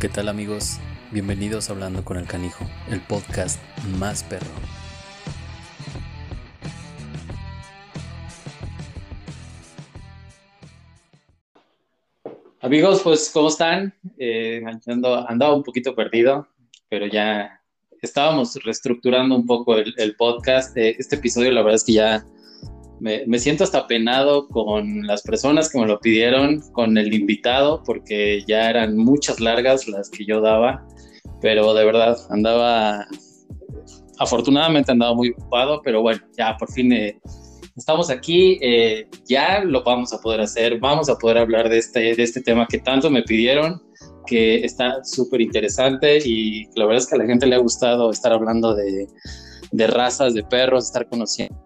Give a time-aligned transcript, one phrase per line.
[0.00, 0.78] ¿Qué tal amigos?
[1.10, 3.60] Bienvenidos a Hablando con el Canijo, el podcast
[3.98, 4.46] más perro.
[12.62, 13.92] Amigos, pues, ¿cómo están?
[14.16, 16.48] Eh, andaba un poquito perdido,
[16.88, 17.60] pero ya
[18.00, 20.74] estábamos reestructurando un poco el, podcast.
[20.78, 22.24] este episodio, la verdad es que ya
[23.00, 28.44] me, siento hasta penado con las personas que me lo pidieron, con el invitado, porque
[28.46, 30.86] ya eran muchas largas las que yo daba,
[31.40, 33.06] pero de verdad andaba,
[34.18, 37.18] afortunadamente andaba muy ocupado, pero bueno, ya por fin eh,
[37.74, 42.14] estamos aquí, eh, ya lo vamos a poder hacer, vamos a poder hablar de este,
[42.14, 43.82] de este tema que tanto me pidieron
[44.26, 48.10] que está súper interesante y la verdad es que a la gente le ha gustado
[48.10, 49.08] estar hablando de,
[49.72, 51.56] de razas, de perros, estar conociendo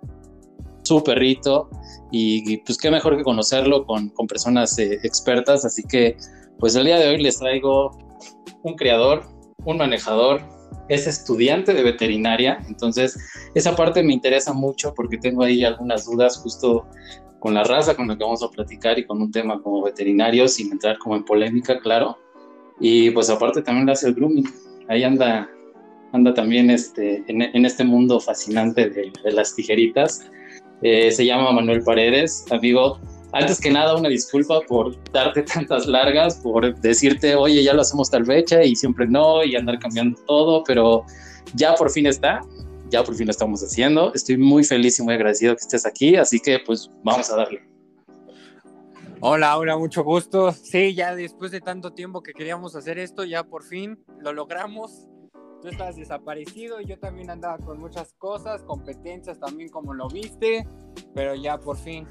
[0.85, 1.69] su perrito
[2.11, 5.65] y, pues qué mejor que conocerlo con, con personas eh, expertas.
[5.65, 6.17] Así que
[6.59, 7.91] pues el día de hoy les traigo
[8.63, 9.23] un criador,
[9.65, 10.41] un manejador,
[10.89, 13.19] es estudiante de veterinaria, entonces
[13.55, 16.87] esa parte me interesa mucho porque tengo ahí algunas dudas justo
[17.41, 20.49] con la raza con la que vamos a platicar y con un tema como veterinario,
[20.49, 22.19] sin entrar como en polémica, claro.
[22.81, 24.49] Y pues aparte también le hace el grooming,
[24.89, 25.51] ahí anda,
[26.13, 30.23] anda también este, en, en este mundo fascinante de, de las tijeritas.
[30.83, 32.45] Eh, se llama Manuel Paredes.
[32.51, 32.99] Amigo,
[33.33, 38.11] antes que nada, una disculpa por darte tantas largas, por decirte, oye, ya lo hacemos
[38.11, 41.05] tal fecha y siempre no, y andar cambiando todo, pero
[41.55, 42.43] ya por fin está,
[42.91, 44.13] ya por fin lo estamos haciendo.
[44.15, 47.63] Estoy muy feliz y muy agradecido que estés aquí, así que pues vamos a darle.
[49.21, 50.53] Hola, hola, mucho gusto.
[50.53, 55.09] Sí, ya después de tanto tiempo que queríamos hacer esto, ya por fin lo logramos
[55.65, 60.67] tú estás desaparecido yo también andaba con muchas cosas, competencias también como lo viste,
[61.15, 62.07] pero ya por fin.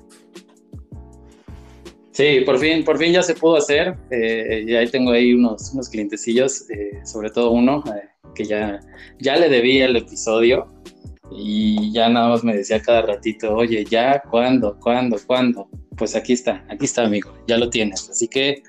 [2.10, 3.96] Sí, por fin, por fin ya se pudo hacer.
[4.10, 8.80] Eh, y ahí tengo ahí unos, unos clientecillos, eh, sobre todo uno eh, que ya,
[9.20, 10.74] ya le debía el episodio
[11.32, 14.80] y ya nada más me decía cada ratito, oye, ya, ¿cuándo?
[14.80, 15.18] ¿Cuándo?
[15.28, 15.70] ¿Cuándo?
[15.96, 18.10] Pues aquí está, aquí está, amigo, ya lo tienes.
[18.10, 18.64] Así que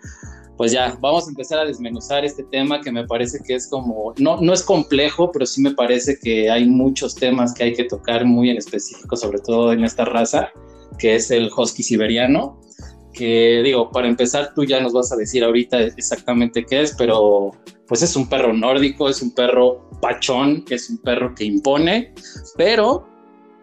[0.56, 4.14] pues ya, vamos a empezar a desmenuzar este tema que me parece que es como,
[4.18, 7.84] no, no es complejo, pero sí me parece que hay muchos temas que hay que
[7.84, 10.50] tocar muy en específico, sobre todo en esta raza,
[10.98, 12.60] que es el husky siberiano,
[13.12, 17.52] que digo, para empezar tú ya nos vas a decir ahorita exactamente qué es, pero
[17.86, 22.12] pues es un perro nórdico, es un perro pachón, es un perro que impone,
[22.56, 23.06] pero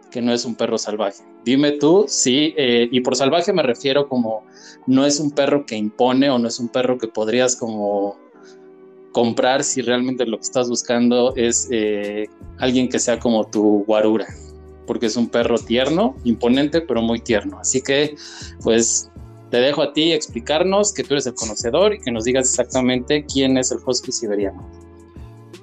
[0.09, 1.23] que no es un perro salvaje.
[1.43, 4.43] Dime tú, sí, eh, y por salvaje me refiero como
[4.87, 8.17] no es un perro que impone o no es un perro que podrías como
[9.11, 12.27] comprar si realmente lo que estás buscando es eh,
[12.59, 14.27] alguien que sea como tu guarura,
[14.87, 17.59] porque es un perro tierno, imponente, pero muy tierno.
[17.59, 18.15] Así que,
[18.63, 19.09] pues,
[19.49, 23.25] te dejo a ti explicarnos que tú eres el conocedor y que nos digas exactamente
[23.25, 24.65] quién es el husky siberiano.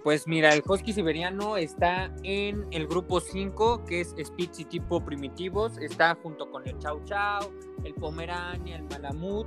[0.09, 5.05] Pues mira, el husky siberiano está en el grupo 5, que es Spitz y tipo
[5.05, 5.77] primitivos.
[5.77, 7.53] Está junto con el Chow Chow,
[7.85, 9.47] el Pomerania, el Malamut.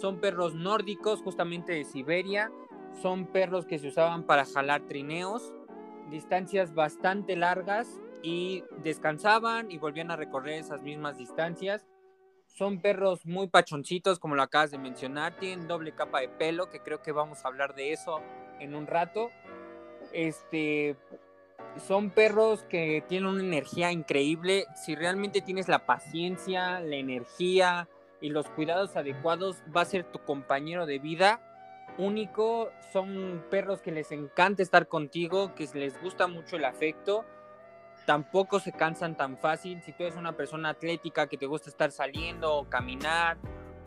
[0.00, 2.50] Son perros nórdicos, justamente de Siberia.
[3.02, 5.52] Son perros que se usaban para jalar trineos,
[6.08, 11.84] distancias bastante largas y descansaban y volvían a recorrer esas mismas distancias.
[12.46, 15.36] Son perros muy pachoncitos, como lo acabas de mencionar.
[15.36, 18.22] Tienen doble capa de pelo, que creo que vamos a hablar de eso
[18.58, 19.28] en un rato.
[20.12, 20.96] Este,
[21.86, 24.66] son perros que tienen una energía increíble.
[24.74, 27.88] Si realmente tienes la paciencia, la energía
[28.20, 31.40] y los cuidados adecuados, va a ser tu compañero de vida
[31.98, 32.70] único.
[32.92, 37.24] Son perros que les encanta estar contigo, que les gusta mucho el afecto.
[38.06, 39.82] Tampoco se cansan tan fácil.
[39.82, 43.36] Si tú eres una persona atlética que te gusta estar saliendo o caminar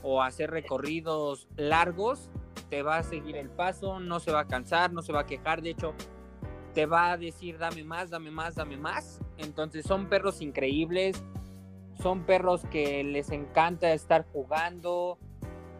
[0.03, 2.29] o hacer recorridos largos,
[2.71, 5.25] te va a seguir el paso, no se va a cansar, no se va a
[5.25, 5.93] quejar, de hecho,
[6.73, 9.19] te va a decir dame más, dame más, dame más.
[9.37, 11.21] Entonces son perros increíbles,
[12.01, 15.19] son perros que les encanta estar jugando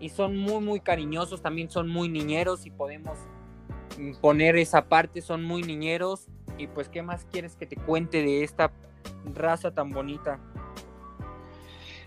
[0.01, 3.17] y son muy, muy cariñosos, también son muy niñeros y podemos
[4.19, 6.27] poner esa parte, son muy niñeros.
[6.57, 8.73] Y pues, ¿qué más quieres que te cuente de esta
[9.33, 10.41] raza tan bonita?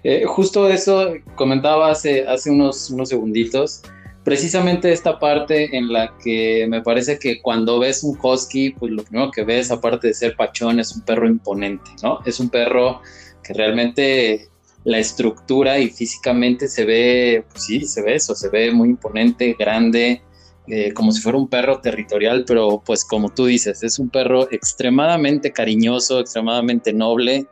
[0.03, 3.83] Eh, justo eso comentaba hace, hace unos, unos segunditos
[4.25, 9.05] precisamente esta parte en la que me parece que cuando ves un husky, pues lo
[9.05, 12.21] primero que ves, aparte de ser pachón, es un perro imponente, ¿no?
[12.25, 13.03] Es un perro
[13.43, 14.49] que realmente
[14.85, 19.55] la estructura y físicamente se ve, pues sí, se ve eso, se ve muy imponente,
[19.59, 20.23] grande,
[20.67, 24.51] eh, como si fuera un perro territorial, pero pues como tú dices, es un perro
[24.51, 27.47] extremadamente cariñoso, extremadamente noble,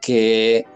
[0.00, 0.66] que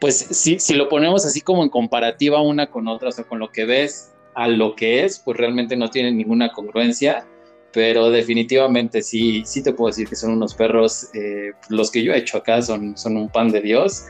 [0.00, 3.64] pues si, lo ponemos así como en comparativa una con otra, o con lo que
[3.64, 7.26] ves a lo que es, pues realmente no tiene ninguna congruencia,
[7.72, 12.12] pero definitivamente sí, sí te puedo decir que son unos perros, eh, los que yo
[12.12, 14.04] he hecho acá son, son un pan de Dios.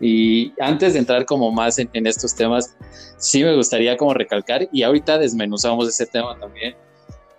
[0.00, 2.76] Y antes de entrar como más en, en estos temas,
[3.18, 6.76] sí me gustaría como recalcar, y ahorita desmenuzamos ese tema también,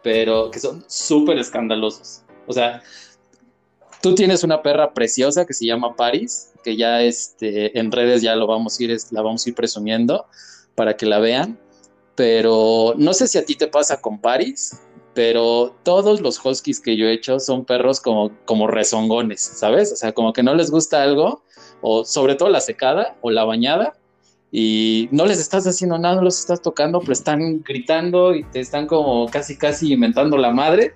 [0.02, 2.24] pero que son súper escandalosos.
[2.46, 2.82] O sea,
[4.02, 8.36] tú tienes una perra preciosa que se llama Paris, que ya este, en redes ya
[8.36, 10.26] lo vamos a ir, la vamos a ir presumiendo
[10.76, 11.58] para que la vean,
[12.16, 14.80] pero no sé si a ti te pasa con Paris,
[15.14, 19.92] pero todos los huskies que yo he hecho son perros como, como rezongones, ¿sabes?
[19.92, 21.44] O sea, como que no les gusta algo,
[21.82, 23.94] o sobre todo la secada o la bañada,
[24.52, 28.60] y no les estás haciendo nada, no los estás tocando, pero están gritando y te
[28.60, 30.94] están como casi, casi inventando la madre.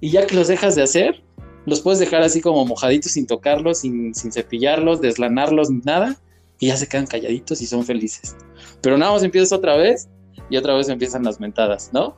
[0.00, 1.20] Y ya que los dejas de hacer,
[1.66, 6.16] los puedes dejar así como mojaditos sin tocarlos, sin, sin cepillarlos, deslanarlos, ni nada,
[6.60, 8.36] y ya se quedan calladitos y son felices.
[8.80, 10.08] Pero nada más empiezas otra vez
[10.50, 12.16] y otra vez empiezan las mentadas, ¿no?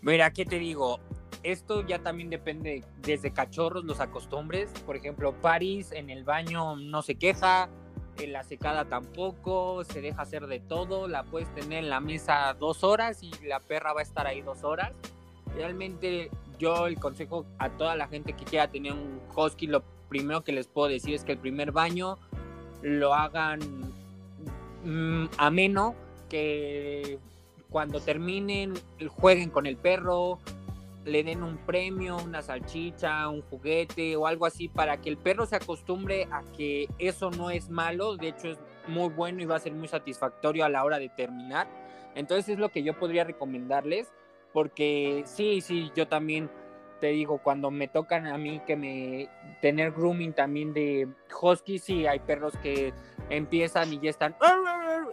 [0.00, 1.00] Mira, ¿qué te digo?
[1.42, 4.70] Esto ya también depende desde cachorros, los acostumbres.
[4.86, 7.68] Por ejemplo, Paris en el baño no se queja,
[8.18, 12.54] en la secada tampoco, se deja hacer de todo, la puedes tener en la mesa
[12.58, 14.92] dos horas y la perra va a estar ahí dos horas.
[15.54, 20.44] Realmente yo el consejo a toda la gente que quiera tener un husky, lo primero
[20.44, 22.18] que les puedo decir es que el primer baño
[22.82, 23.60] lo hagan
[24.84, 25.94] mm, ameno,
[26.28, 27.18] que
[27.70, 28.74] cuando terminen
[29.08, 30.38] jueguen con el perro,
[31.04, 35.46] le den un premio, una salchicha, un juguete o algo así para que el perro
[35.46, 39.56] se acostumbre a que eso no es malo, de hecho es muy bueno y va
[39.56, 41.68] a ser muy satisfactorio a la hora de terminar.
[42.14, 44.12] Entonces es lo que yo podría recomendarles,
[44.52, 46.48] porque sí, sí, yo también
[47.00, 49.28] te digo, cuando me tocan a mí que me
[49.60, 51.08] tener grooming también de
[51.42, 52.94] husky, sí, hay perros que
[53.30, 54.34] empiezan y ya están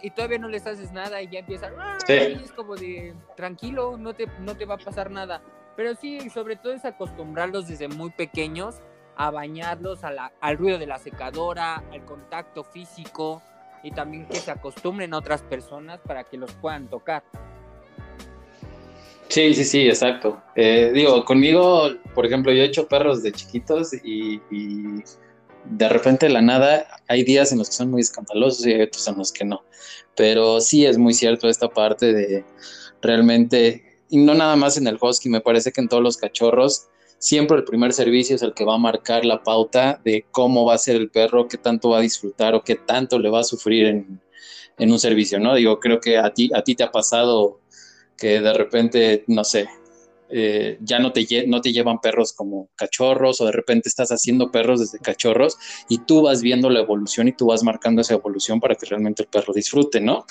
[0.01, 1.73] y todavía no les haces nada y ya empiezan
[2.05, 2.13] sí.
[2.13, 5.41] y es como de tranquilo, no te, no te va a pasar nada.
[5.75, 8.75] Pero sí, sobre todo es acostumbrarlos desde muy pequeños
[9.15, 13.41] a bañarlos a la, al ruido de la secadora, al contacto físico
[13.83, 17.23] y también que se acostumbren a otras personas para que los puedan tocar.
[19.27, 20.41] Sí, sí, sí, exacto.
[20.55, 25.03] Eh, digo, conmigo, por ejemplo, yo he hecho perros de chiquitos y, y,
[25.65, 28.81] de repente de la nada hay días en los que son muy escandalosos y hay
[28.81, 29.63] otros en los que no.
[30.15, 32.45] Pero sí es muy cierto esta parte de
[33.01, 36.87] realmente y no nada más en el husky, me parece que en todos los cachorros,
[37.17, 40.73] siempre el primer servicio es el que va a marcar la pauta de cómo va
[40.73, 43.43] a ser el perro, qué tanto va a disfrutar o qué tanto le va a
[43.45, 44.21] sufrir en,
[44.77, 45.55] en un servicio, ¿no?
[45.55, 47.61] Digo, creo que a ti, a ti te ha pasado
[48.17, 49.69] que de repente, no sé,
[50.31, 54.51] eh, ya no te, no te llevan perros como cachorros o de repente estás haciendo
[54.51, 55.57] perros desde cachorros
[55.89, 59.23] y tú vas viendo la evolución y tú vas marcando esa evolución para que realmente
[59.23, 60.25] el perro disfrute, ¿no?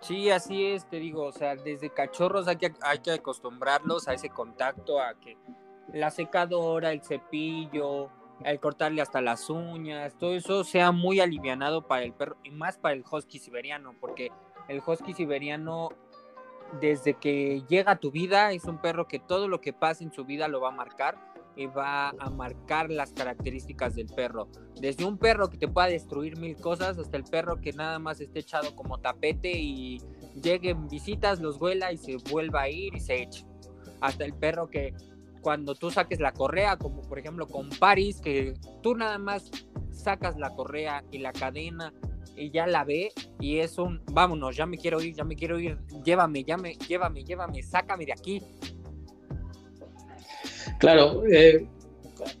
[0.00, 4.14] Sí, así es, te digo, o sea, desde cachorros hay que, hay que acostumbrarlos a
[4.14, 5.36] ese contacto, a que
[5.92, 8.10] la secadora, el cepillo,
[8.44, 12.76] el cortarle hasta las uñas, todo eso sea muy alivianado para el perro y más
[12.76, 14.30] para el husky siberiano, porque
[14.68, 15.88] el husky siberiano
[16.80, 20.12] desde que llega a tu vida es un perro que todo lo que pasa en
[20.12, 21.16] su vida lo va a marcar
[21.56, 24.48] y va a marcar las características del perro.
[24.78, 28.20] Desde un perro que te pueda destruir mil cosas hasta el perro que nada más
[28.20, 29.98] esté echado como tapete y
[30.34, 33.46] lleguen visitas, los vuela y se vuelva a ir y se eche.
[34.02, 34.92] Hasta el perro que
[35.40, 39.50] cuando tú saques la correa, como por ejemplo con Paris, que tú nada más
[39.90, 41.94] sacas la correa y la cadena
[42.36, 45.58] y ya la ve y es un vámonos, ya me quiero ir, ya me quiero
[45.58, 48.42] ir, llévame, ya me, llévame, llévame, sácame de aquí.
[50.78, 51.66] Claro, eh,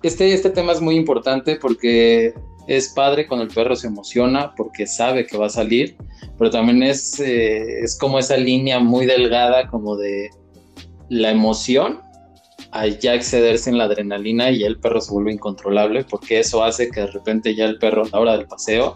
[0.02, 2.34] este, este tema es muy importante porque
[2.66, 5.96] es padre cuando el perro se emociona porque sabe que va a salir,
[6.38, 10.30] pero también es, eh, es como esa línea muy delgada como de
[11.08, 12.00] la emoción
[12.72, 16.64] a ya excederse en la adrenalina y ya el perro se vuelve incontrolable porque eso
[16.64, 18.94] hace que de repente ya el perro a la hora del paseo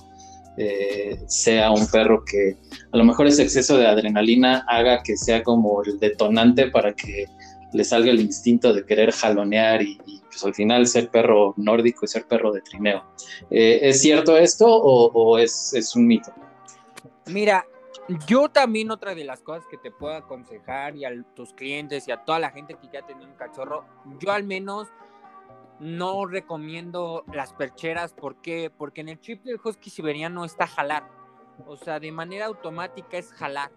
[0.62, 2.54] eh, sea un perro que
[2.92, 7.24] a lo mejor ese exceso de adrenalina haga que sea como el detonante para que
[7.72, 12.08] le salga el instinto de querer jalonear y, pues al final ser perro nórdico y
[12.08, 13.02] ser perro de trineo.
[13.50, 16.30] Eh, ¿Es cierto esto o, es, es, un mito?
[17.28, 17.64] Mira,
[18.26, 22.12] yo también otra de las cosas que te puedo aconsejar y a tus clientes y
[22.12, 23.86] a toda la gente que ya tiene un cachorro,
[24.20, 24.88] yo al menos
[25.80, 28.12] no recomiendo las percheras.
[28.12, 28.70] ¿Por qué?
[28.70, 31.08] Porque en el chip del husky siberiano está jalar.
[31.66, 33.70] O sea, de manera automática es jalar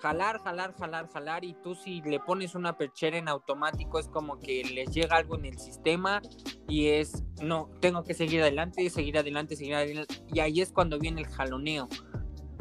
[0.00, 4.38] jalar, jalar, jalar, jalar y tú si le pones una perchera en automático es como
[4.38, 6.20] que les llega algo en el sistema
[6.68, 10.98] y es, no, tengo que seguir adelante, seguir adelante, seguir adelante y ahí es cuando
[10.98, 11.88] viene el jaloneo.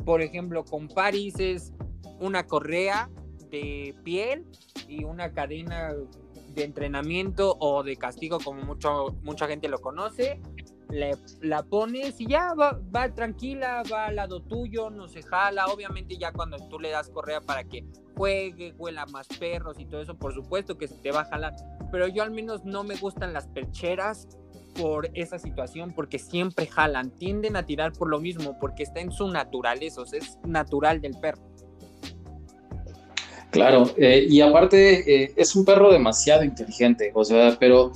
[0.05, 1.73] Por ejemplo, con Paris es,
[2.19, 3.09] una correa
[3.49, 4.45] de piel
[4.87, 5.93] y una cadena
[6.55, 10.41] de entrenamiento o de castigo como mucho, mucha gente lo conoce
[11.41, 15.67] la pones y ya va, va, tranquila, va al lado tuyo, no se jala.
[15.67, 17.85] Obviamente, ya cuando tú le das correa para que
[18.15, 21.53] juegue, huela más perros y todo eso, por supuesto que se te va a jalar.
[21.91, 24.27] Pero yo al menos no me gustan las percheras
[24.79, 29.11] por esa situación, porque siempre jalan, tienden a tirar por lo mismo, porque está en
[29.11, 31.41] su naturaleza, o sea, es natural del perro.
[33.55, 37.93] Claro, eh, y aparte eh, es un perro demasiado inteligente, o sea, pero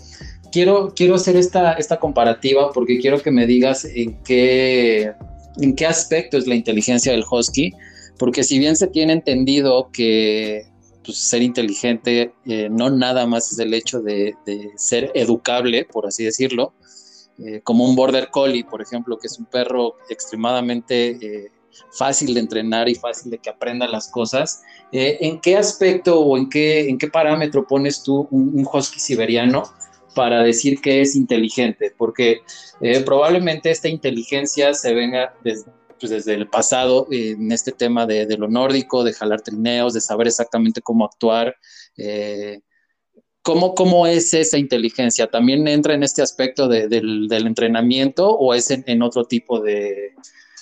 [0.53, 5.11] quiero, quiero hacer esta, esta comparativa porque quiero que me digas en qué,
[5.57, 7.73] en qué aspecto es la inteligencia del husky,
[8.17, 10.65] porque si bien se tiene entendido que
[11.03, 14.35] pues, ser inteligente eh, no nada más es el hecho de,
[14.77, 16.73] ser educable, por así decirlo,
[17.63, 21.51] como un border collie, por ejemplo, que es un perro extremadamente
[21.91, 24.61] fácil de entrenar y fácil de que aprenda las cosas.
[24.91, 29.63] ¿En qué aspecto o en qué, en qué parámetro pones tú un husky siberiano
[30.13, 32.41] para decir que es inteligente, porque
[32.81, 38.25] eh, probablemente esta inteligencia se venga desde, pues, desde el pasado en este tema de,
[38.37, 41.55] lo nórdico, de jalar trineos, de saber exactamente cómo actuar.
[41.97, 42.59] Eh,
[43.41, 45.27] ¿cómo, ¿Cómo es esa inteligencia?
[45.27, 50.15] ¿También entra en este aspecto del, entrenamiento o es en, otro tipo de,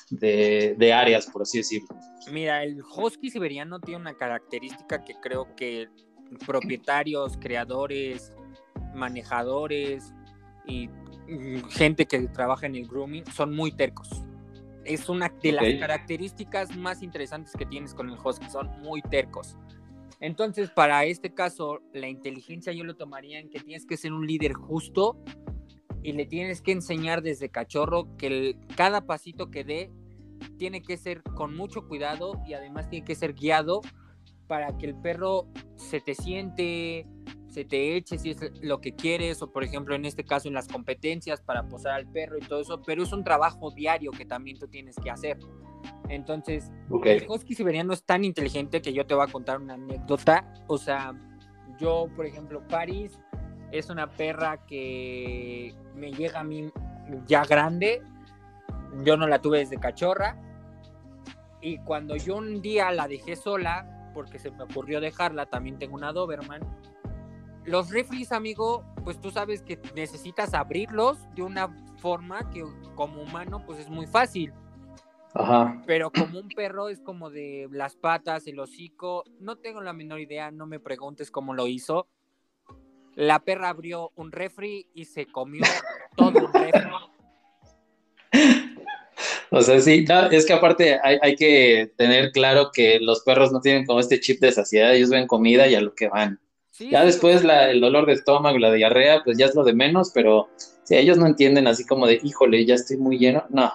[0.10, 1.90] de, áreas, por así decirlo?
[2.32, 5.88] Mira, el husky siberiano tiene una característica que creo que
[6.46, 8.34] propietarios, creadores,
[8.94, 10.14] manejadores
[10.66, 14.10] y mm, gente que trabaja en el grooming son muy tercos.
[14.84, 19.58] Es una de las características más interesantes que tienes con el husky, son muy tercos.
[20.20, 24.26] Entonces, para este caso, la inteligencia yo lo tomaría en que tienes que ser un
[24.26, 25.22] líder justo
[26.04, 29.92] y le tienes que enseñar desde cachorro que cada pasito que dé
[30.58, 33.82] tiene que ser con mucho cuidado y además tiene que ser guiado
[34.48, 37.06] para que el perro se te siente,
[37.50, 40.54] se te eche si es lo que quieres, o por ejemplo en este caso en
[40.54, 44.26] las competencias para posar al perro y todo eso, pero es un trabajo diario que
[44.26, 45.38] también tú tienes que hacer.
[46.10, 46.72] Entonces,
[47.04, 50.54] el husky siberiano es tan inteligente que yo te voy a contar una anécdota.
[50.68, 51.14] O sea,
[51.80, 53.20] yo, por ejemplo, Paris
[53.72, 56.72] es una perra que me llega a mí
[57.26, 58.02] ya grande.
[59.04, 60.38] Yo no la tuve desde cachorra.
[61.62, 65.96] Y cuando yo un día la dejé sola, porque se me ocurrió dejarla, también tengo
[65.96, 66.62] una Doberman,
[67.66, 72.64] los refries, amigo, pues tú sabes que necesitas abrirlos de una forma que
[72.96, 74.54] como humano pues es muy fácil.
[75.34, 75.84] Ajá.
[75.86, 80.22] Pero como un perro es como de las patas, el hocico, no tengo la menor
[80.22, 82.08] idea, no me preguntes cómo lo hizo.
[83.18, 85.64] La perra abrió un refri y se comió
[86.16, 86.90] todo un refri.
[89.50, 93.62] O sea, sí, es que aparte hay, hay, que tener claro que los perros no
[93.62, 96.38] tienen como este chip de saciedad, ellos ven comida y a lo que van
[96.80, 100.50] ya después el dolor de estómago, la diarrea, pues ya es lo de menos, pero
[100.84, 103.72] si ellos no entienden así como de, híjole, ya estoy muy lleno, no.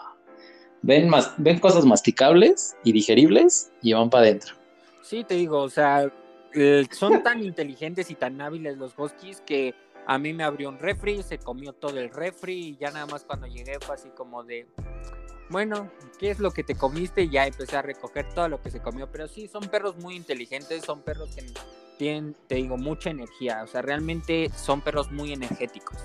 [0.82, 4.54] Ven, más, ven cosas masticables y digeribles y van para adentro.
[5.02, 6.12] Sí, te digo, o sea,
[6.54, 9.74] eh, son tan inteligentes y tan hábiles los huskies que
[10.06, 13.24] a mí me abrió un refri, se comió todo el refri y ya nada más
[13.24, 14.66] cuando llegué fue así como de,
[15.48, 17.22] bueno, ¿qué es lo que te comiste?
[17.22, 19.10] Y ya empecé a recoger todo lo que se comió.
[19.12, 21.44] Pero sí, son perros muy inteligentes, son perros que
[21.98, 23.62] tienen, te digo, mucha energía.
[23.62, 25.98] O sea, realmente son perros muy energéticos.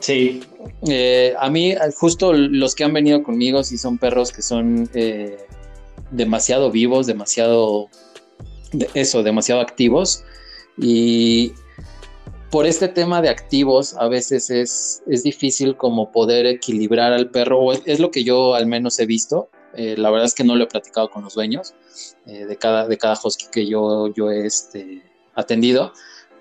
[0.00, 0.42] Sí,
[0.88, 5.38] eh, a mí justo los que han venido conmigo sí son perros que son eh,
[6.10, 7.88] demasiado vivos, demasiado,
[8.94, 10.24] eso, demasiado activos.
[10.78, 11.52] Y
[12.50, 17.72] por este tema de activos a veces es, es difícil como poder equilibrar al perro,
[17.72, 19.48] es, lo que yo al menos he visto.
[19.74, 21.74] Eh, la verdad es que no lo he platicado con los dueños
[22.24, 25.02] eh, de, cada, de cada husky que yo, yo he este,
[25.34, 25.92] atendido,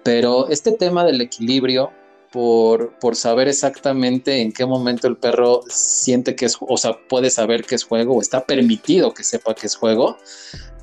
[0.04, 1.92] pero este tema del equilibrio,
[2.32, 7.30] por, por, saber exactamente en qué momento el perro siente que es, o sea, puede
[7.30, 10.18] saber que es juego o está permitido que sepa que es juego,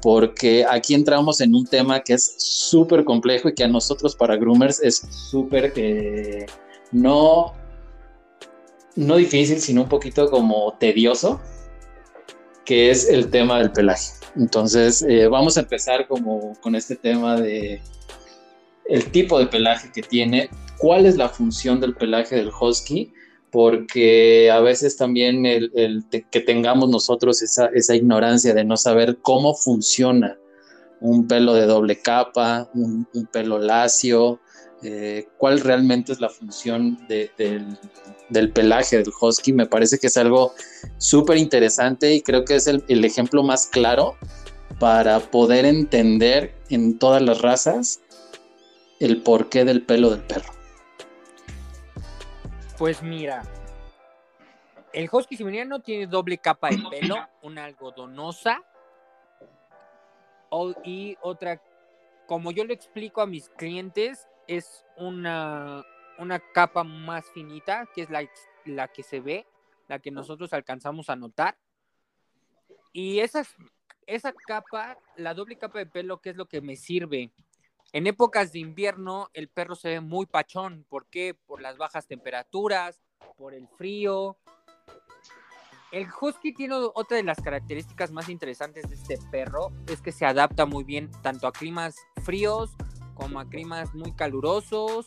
[0.03, 4.37] porque aquí entramos en un tema que es súper complejo y que a nosotros para
[4.37, 6.47] groomers es súper eh,
[6.91, 7.55] no,
[8.97, 11.41] no difícil, sino un poquito como tedioso,
[12.65, 14.13] que es el tema del pelaje.
[14.37, 17.81] Entonces, eh, vamos a empezar como con este tema de
[18.87, 23.13] el tipo de pelaje que tiene, cuál es la función del pelaje del husky
[23.53, 30.39] porque a veces también el, que tengamos nosotros esa, ignorancia de no saber cómo funciona
[31.03, 34.41] un pelo de doble capa, un, pelo lacio,
[34.83, 39.53] eh, cuál realmente es la función del, pelaje del husky.
[39.53, 40.55] Me parece que es algo
[40.97, 44.17] súper interesante y creo que es el, ejemplo más claro
[44.81, 48.01] para poder entender en todas las razas
[48.99, 50.62] el porqué del pelo del perro.
[52.79, 53.43] Pues mira,
[54.93, 58.63] el husky siberiano tiene doble capa de pelo, una algodonosa
[60.85, 61.63] y otra,
[62.27, 65.85] como yo le explico a mis clientes, es una,
[66.19, 68.29] una capa más finita, que es la,
[68.65, 69.47] la que se ve,
[69.89, 71.57] la que nosotros alcanzamos a notar.
[72.93, 73.45] Y esa,
[74.07, 77.31] esa capa, la doble capa de pelo, ¿qué es lo que me sirve?
[77.93, 80.87] En épocas de invierno el perro se ve muy pachón.
[80.89, 81.35] ¿Por qué?
[81.35, 83.03] Por las bajas temperaturas,
[83.37, 84.39] por el frío.
[85.91, 90.25] El husky tiene otra de las características más interesantes de este perro, es que se
[90.25, 92.71] adapta muy bien tanto a climas fríos
[93.15, 95.07] como a climas muy calurosos.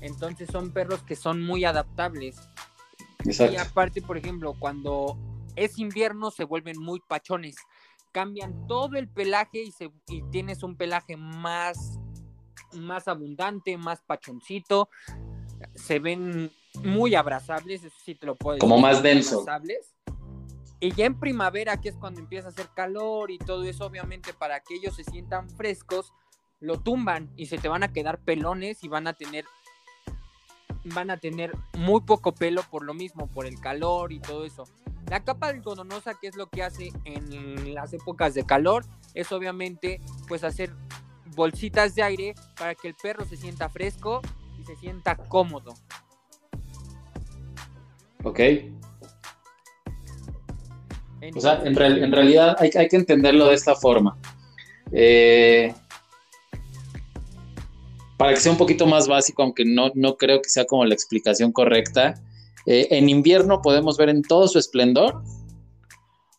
[0.00, 2.36] Entonces son perros que son muy adaptables.
[3.24, 5.16] Y aparte, por ejemplo, cuando
[5.56, 7.56] es invierno se vuelven muy pachones.
[8.12, 11.98] Cambian todo el pelaje y, se, y tienes un pelaje más,
[12.72, 14.88] más abundante, más pachoncito.
[15.74, 16.50] Se ven
[16.82, 18.60] muy abrazables, eso sí te lo puedo decir.
[18.60, 19.44] Como más denso.
[20.80, 24.32] Y ya en primavera, que es cuando empieza a hacer calor y todo eso, obviamente
[24.32, 26.12] para que ellos se sientan frescos,
[26.60, 29.44] lo tumban y se te van a quedar pelones y van a tener
[30.94, 34.64] van a tener muy poco pelo por lo mismo, por el calor y todo eso.
[35.10, 38.84] La capa algodonosa, que es lo que hace en las épocas de calor,
[39.14, 40.72] es obviamente pues hacer
[41.34, 44.20] bolsitas de aire para que el perro se sienta fresco
[44.58, 45.74] y se sienta cómodo.
[48.24, 48.40] Ok.
[51.34, 54.18] o sea, en, realidad hay, hay, que entenderlo de esta forma.
[54.92, 55.74] Eh,
[58.16, 60.94] para que sea un poquito más básico, aunque no, no creo que sea como la
[60.94, 62.20] explicación correcta,
[62.66, 65.22] eh, en invierno podemos ver en todo su esplendor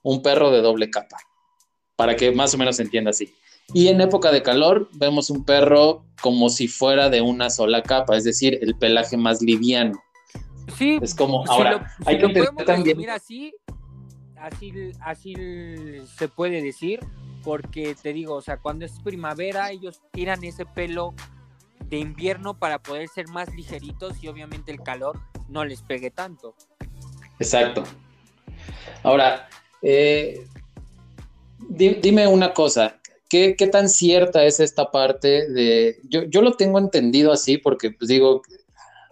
[0.04, 1.18] un perro de doble capa,
[1.96, 3.34] para que más o menos se entienda así.
[3.74, 8.18] Y en época de calor vemos un perro como si fuera de una sola capa,
[8.18, 10.02] es decir, el pelaje más liviano.
[10.78, 13.10] Sí, es como ahora hay que entender también.
[13.10, 13.54] Así,
[14.38, 15.34] así, así
[16.18, 17.00] se puede decir,
[17.44, 21.14] porque te digo, o sea, cuando es primavera, ellos tiran ese pelo
[21.86, 26.56] de invierno para poder ser más ligeritos y obviamente el calor no les pegue tanto.
[27.40, 27.84] Exacto.
[29.04, 29.48] Ahora,
[29.82, 30.46] eh,
[31.70, 33.00] dime una cosa,
[33.30, 36.00] ¿qué, tan cierta es esta parte de...
[36.10, 38.42] Yo, lo tengo entendido así porque, pues digo,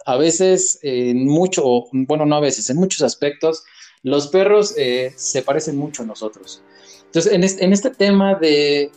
[0.04, 3.64] a veces, en mucho, bueno, no a veces, en muchos aspectos,
[4.02, 6.62] los perros eh, se parecen mucho a nosotros.
[7.06, 8.90] Entonces, en en este tema de,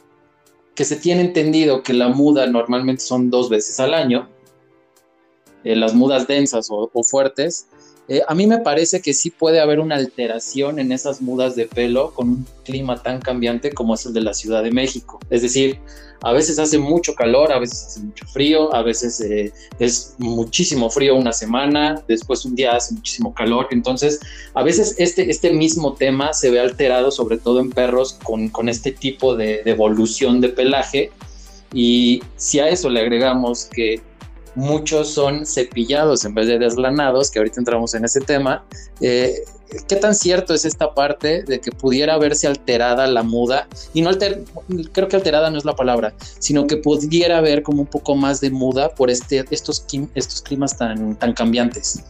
[0.76, 4.30] que se tiene entendido que la muda normalmente son dos veces al año,
[5.64, 7.68] eh, las mudas densas o, fuertes,
[8.12, 11.66] eh, a mí me parece que sí puede haber una alteración en esas mudas de
[11.66, 15.18] pelo con un clima tan cambiante como es el de la Ciudad de México.
[15.30, 15.80] Es decir,
[16.22, 20.90] a veces hace mucho calor, a veces hace mucho frío, a veces eh, es muchísimo
[20.90, 23.70] frío una semana, después un día hace muchísimo calor.
[23.72, 24.20] Entonces,
[24.56, 28.68] a veces este, este mismo tema se ve alterado, sobre todo en perros con, con
[28.68, 31.12] este tipo de, de evolución de pelaje.
[31.74, 34.02] Y si a eso le agregamos que
[34.56, 38.64] muchos son cepillados en vez de deslanados, que ahorita entramos en ese tema.
[39.00, 39.44] Eh,
[39.88, 43.68] ¿Qué tan cierto es esta parte de que pudiera verse alterada la muda?
[43.94, 44.44] Y no alter,
[44.92, 48.42] creo que alterada no es la palabra, sino que pudiera haber como un poco más
[48.42, 52.04] de muda por este, estos, estos climas tan, tan cambiantes.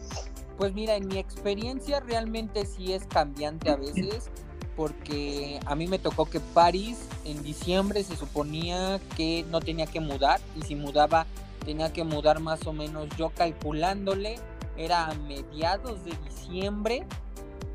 [0.57, 4.29] Pues mira, en mi experiencia realmente sí es cambiante a veces,
[4.75, 9.99] porque a mí me tocó que París en diciembre se suponía que no tenía que
[9.99, 11.27] mudar y si mudaba
[11.65, 14.39] tenía que mudar más o menos yo calculándole,
[14.77, 17.05] era a mediados de diciembre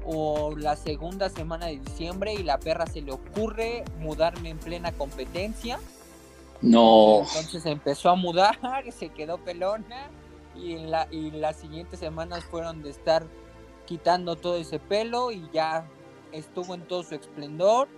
[0.05, 4.93] o la segunda semana de diciembre y la perra se le ocurre mudarme en plena
[4.93, 5.79] competencia.
[6.63, 7.21] No.
[7.21, 8.59] Entonces empezó a mudar,
[8.93, 10.11] se quedó pelona
[10.55, 13.27] y, en la, y las siguientes semanas fueron de estar
[13.85, 15.87] quitando todo ese pelo y ya
[16.33, 17.89] estuvo en todo su esplendor.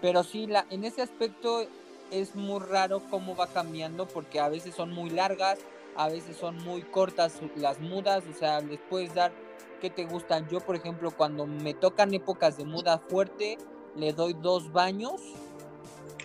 [0.00, 1.66] Pero sí, la, en ese aspecto
[2.14, 5.58] es muy raro cómo va cambiando porque a veces son muy largas,
[5.96, 9.32] a veces son muy cortas las mudas, o sea, les puedes dar
[9.80, 10.48] que te gustan.
[10.48, 13.58] Yo, por ejemplo, cuando me tocan épocas de muda fuerte,
[13.96, 15.20] le doy dos baños.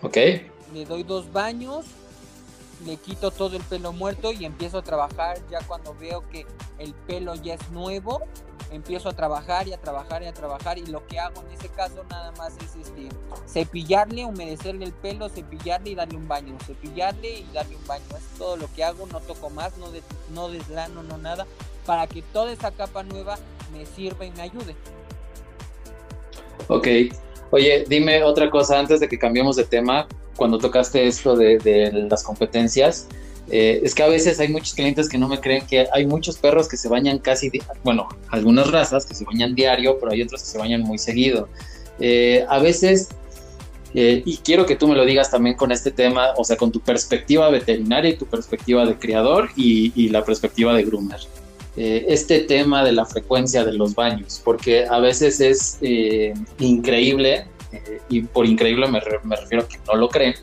[0.02, 0.16] Ok.
[0.72, 1.86] Le doy dos baños,
[2.86, 6.46] le quito todo el pelo muerto y empiezo a trabajar ya cuando veo que
[6.78, 8.20] el pelo ya es nuevo.
[8.70, 11.68] Empiezo a trabajar y a trabajar y a trabajar y lo que hago en ese
[11.68, 13.08] caso nada más es este
[13.46, 18.38] cepillarle, humedecerle el pelo, cepillarle y darle un baño, cepillarle y darle un baño, es
[18.38, 19.86] todo lo que hago, no toco más, no,
[20.34, 21.46] no deslano, no nada,
[21.84, 23.38] para que toda esa capa nueva
[23.72, 24.76] me sirva y me ayude.
[26.68, 26.86] Ok,
[27.50, 30.06] oye, dime otra cosa antes de que cambiemos de tema,
[30.36, 33.08] cuando tocaste esto de, de las competencias,
[33.50, 36.38] eh, es que a veces hay muchos clientes que no me creen que hay muchos
[36.38, 37.50] perros que se bañan casi,
[37.82, 41.48] bueno, algunas razas que se bañan diario, pero hay otros que se bañan muy seguido.
[41.98, 43.08] Eh, a veces,
[43.94, 46.70] eh, y quiero que tú me lo digas también con este tema, o sea, con
[46.70, 51.20] tu perspectiva veterinaria y tu perspectiva de criador y, la perspectiva de groomer.
[51.76, 55.78] este tema de la frecuencia de los baños, porque a veces es
[56.58, 57.46] increíble,
[58.08, 60.34] y por increíble me, me refiero a que no lo creen,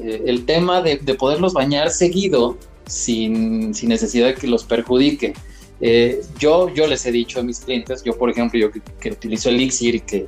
[0.00, 2.56] eh, el tema de, poderlos bañar seguido
[2.86, 5.34] sin, necesidad de que los perjudique.
[5.80, 9.50] Eh, yo, yo les he dicho a mis clientes, yo por ejemplo, yo que, utilizo
[9.50, 10.26] Elixir y que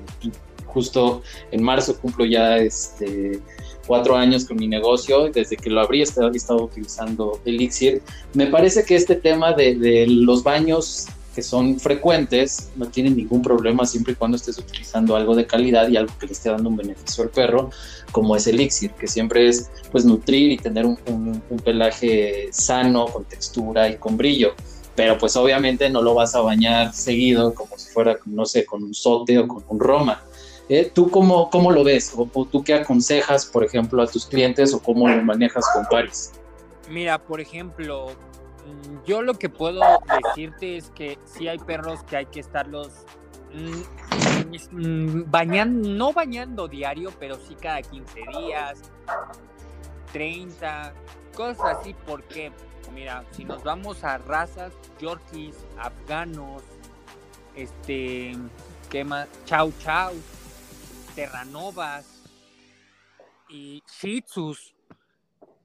[0.66, 3.40] justo en marzo cumplo ya este,
[3.86, 8.02] cuatro años con mi negocio, desde que lo abrí he estado, estado utilizando Elixir,
[8.34, 13.86] me parece que este tema de los baños que son frecuentes, no tienen ningún problema
[13.86, 16.76] siempre y cuando estés utilizando algo de calidad y algo que le esté dando un
[16.76, 17.70] beneficio al perro,
[18.10, 23.88] como es elixir, que siempre es pues nutrir y tener un, pelaje sano, con textura
[23.88, 24.54] y con brillo.
[24.96, 28.82] Pero pues obviamente no lo vas a bañar seguido como si fuera, no sé, con
[28.82, 30.24] un sote o con un roma.
[30.68, 30.90] ¿Eh?
[30.92, 32.12] ¿Tú cómo, cómo lo ves?
[32.16, 36.32] ¿O, tú qué aconsejas, por ejemplo, a tus clientes o cómo lo manejas con Paris?
[36.90, 38.08] Mira, por ejemplo,
[39.06, 39.80] yo lo que puedo
[40.24, 43.06] decirte es que sí hay perros que hay que estarlos
[43.52, 48.80] mm, mm, bañando, no bañando diario, pero sí cada 15 días,
[50.12, 50.94] 30,
[51.34, 52.52] cosas así, porque,
[52.94, 56.62] mira, si nos vamos a razas, yorkies, afganos,
[57.54, 58.32] este,
[58.90, 59.28] ¿qué más?
[59.44, 60.14] Chau chau,
[61.14, 62.22] terranovas
[63.48, 64.22] y shih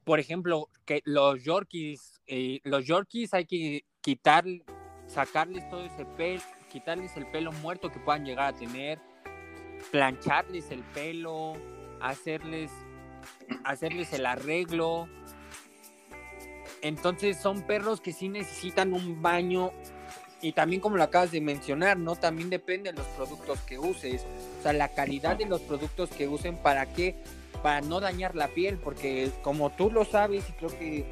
[0.04, 4.44] por ejemplo, que los yorkies eh, los Yorkies hay que quitar,
[5.06, 8.98] sacarles todo ese pelo, quitarles el pelo muerto que puedan llegar a tener,
[9.90, 11.54] plancharles el pelo,
[12.00, 12.70] hacerles,
[13.64, 15.08] hacerles el arreglo.
[16.82, 19.72] Entonces son perros que sí necesitan un baño
[20.42, 22.16] y también como lo acabas de mencionar, ¿no?
[22.16, 24.26] También depende de los productos que uses,
[24.58, 27.14] o sea, la calidad de los productos que usen para qué,
[27.62, 31.06] para no dañar la piel, porque como tú lo sabes y creo que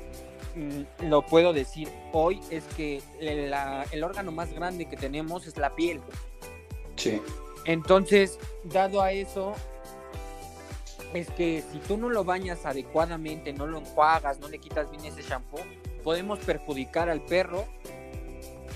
[1.00, 6.00] lo puedo decir hoy es que el órgano más grande que tenemos es la piel.
[6.96, 7.20] Sí.
[7.64, 9.54] Entonces, dado a eso,
[11.14, 15.04] es que si tú no lo bañas adecuadamente, no lo enjuagas, no le quitas bien
[15.04, 15.60] ese shampoo,
[16.02, 17.66] podemos perjudicar al perro,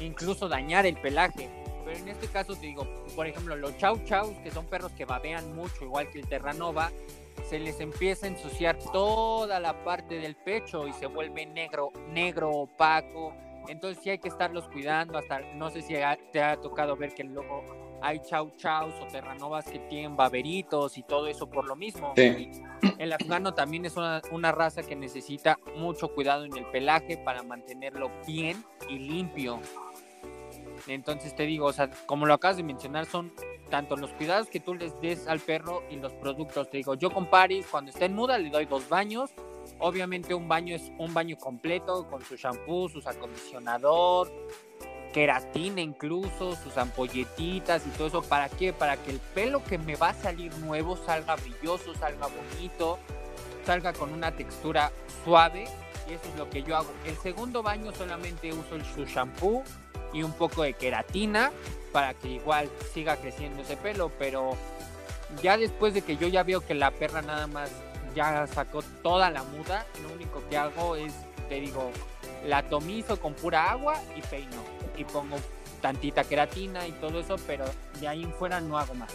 [0.01, 1.51] incluso dañar el pelaje.
[1.85, 5.05] Pero en este caso te digo, por ejemplo, los chau chaus, que son perros que
[5.05, 6.91] babean mucho, igual que el terranova,
[7.45, 12.51] se les empieza a ensuciar toda la parte del pecho y se vuelve negro, negro,
[12.51, 13.35] opaco.
[13.69, 15.95] Entonces sí hay que estarlos cuidando, hasta no sé si
[16.33, 17.65] te ha tocado ver que luego
[18.03, 22.15] hay chau chaus o terranovas que tienen baberitos y todo eso por lo mismo.
[22.17, 27.43] El afgano también es una, una, raza que necesita mucho cuidado en el pelaje para
[27.43, 29.61] mantenerlo bien y limpio.
[30.87, 33.33] Entonces te digo, o sea, como lo acabas de mencionar, son
[33.71, 36.71] tanto los cuidados que tú les des al perro y los productos.
[36.71, 39.31] Te digo, yo con Paris, cuando está en muda, le doy dos baños.
[39.79, 44.33] Obviamente un baño es un baño completo con su shampoo, su acondicionador,
[45.13, 48.23] queratina incluso, sus ampolletitas y todo eso.
[48.23, 48.73] ¿Para qué?
[48.73, 52.99] Para que el pelo que me va a salir nuevo salga brilloso, salga bonito,
[53.65, 54.93] salga con una textura
[55.25, 55.67] suave.
[56.09, 56.91] Y eso es lo que yo hago.
[57.05, 59.65] El segundo baño solamente uso el, su shampoo
[60.13, 61.51] y un poco de queratina
[61.93, 64.57] para que igual siga creciendo ese pelo, pero
[65.43, 67.71] ya después de que yo ya veo que la perra nada más
[68.15, 71.13] ya sacó toda la muda, lo único que hago es,
[71.49, 71.91] te digo,
[72.47, 74.63] la tomizo con pura agua y peino
[74.97, 75.37] y pongo
[75.81, 77.65] tantita queratina y todo eso, pero
[78.01, 79.13] de ahí en fuera no hago más.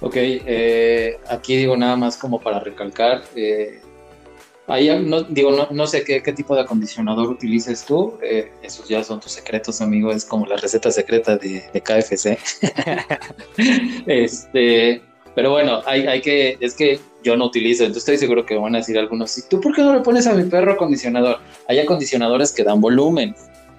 [0.00, 3.82] Ok, eh, aquí digo nada más como para recalcar, eh,
[4.70, 8.18] Ahí no, digo, no, no sé qué, tipo de acondicionador utilices tú.
[8.22, 10.12] Eh, esos ya son tus secretos, amigo.
[10.12, 12.38] Es como la receta secreta de, KFC.
[14.06, 15.02] este,
[15.34, 18.74] pero bueno, hay, hay, que, es que yo no utilizo, entonces estoy seguro que van
[18.74, 21.38] a decir algunos, ¿y tú por qué no le pones a mi perro acondicionador?
[21.68, 23.34] Hay acondicionadores que dan volumen,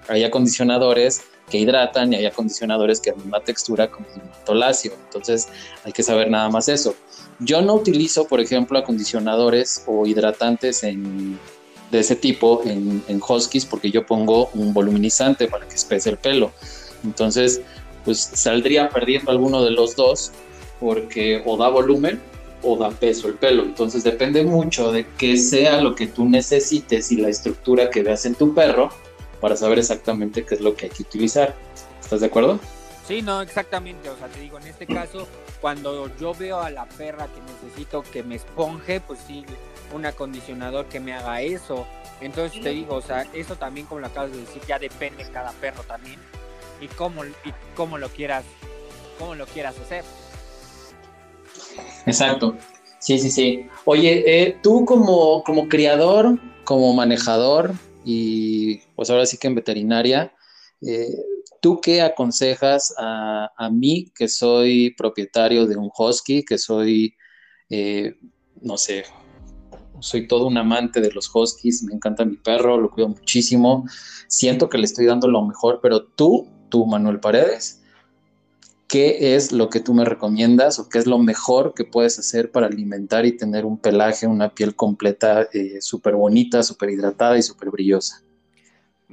[0.08, 4.92] hay acondicionadores que hidratan y hay acondicionadores que dan una textura como un toláceo.
[5.04, 5.48] Entonces
[5.84, 6.94] hay que saber nada más eso.
[7.44, 13.90] Yo no utilizo, por ejemplo, acondicionadores o hidratantes de ese tipo en, en Huskies porque
[13.90, 16.52] yo pongo un voluminizante para que espese el pelo.
[17.04, 17.60] Entonces,
[18.04, 20.32] pues saldría perdiendo alguno de los dos
[20.80, 22.20] porque o da volumen
[22.62, 23.62] o da peso el pelo.
[23.62, 28.24] Entonces depende mucho de qué sea lo que tú necesites y la estructura que veas
[28.24, 28.90] en tu perro
[29.40, 31.54] para saber exactamente qué es lo que hay que utilizar.
[32.00, 32.60] ¿Estás de acuerdo?
[33.12, 34.08] Sí, no, exactamente.
[34.08, 35.28] O sea, te digo, en este caso,
[35.60, 39.44] cuando yo veo a la perra que necesito que me esponje, pues sí,
[39.94, 41.86] un acondicionador que me haga eso.
[42.22, 45.30] Entonces te digo, o sea, eso también, como lo acabas de decir, ya depende de
[45.30, 46.18] cada perro también
[46.80, 48.46] y cómo, y cómo lo quieras,
[49.18, 50.04] cómo lo quieras hacer.
[52.06, 52.56] Exacto.
[52.98, 53.68] Sí, sí, sí.
[53.84, 57.72] Oye, eh, tú como, como criador, como manejador
[58.06, 60.32] y pues ahora sí que en veterinaria,
[60.80, 61.14] eh,
[61.62, 67.14] ¿tú qué aconsejas a, mí que soy propietario de un husky, que soy,
[67.70, 68.16] eh,
[68.60, 69.04] no sé,
[70.00, 73.86] soy todo un amante de los huskies, me encanta mi perro, lo cuido muchísimo,
[74.26, 77.80] siento que le estoy dando lo mejor, pero tú, tú Manuel Paredes,
[78.88, 82.50] ¿qué es lo que tú me recomiendas o qué es lo mejor que puedes hacer
[82.50, 87.42] para alimentar y tener un pelaje, una piel completa, eh, súper bonita, súper hidratada y
[87.42, 88.20] súper brillosa?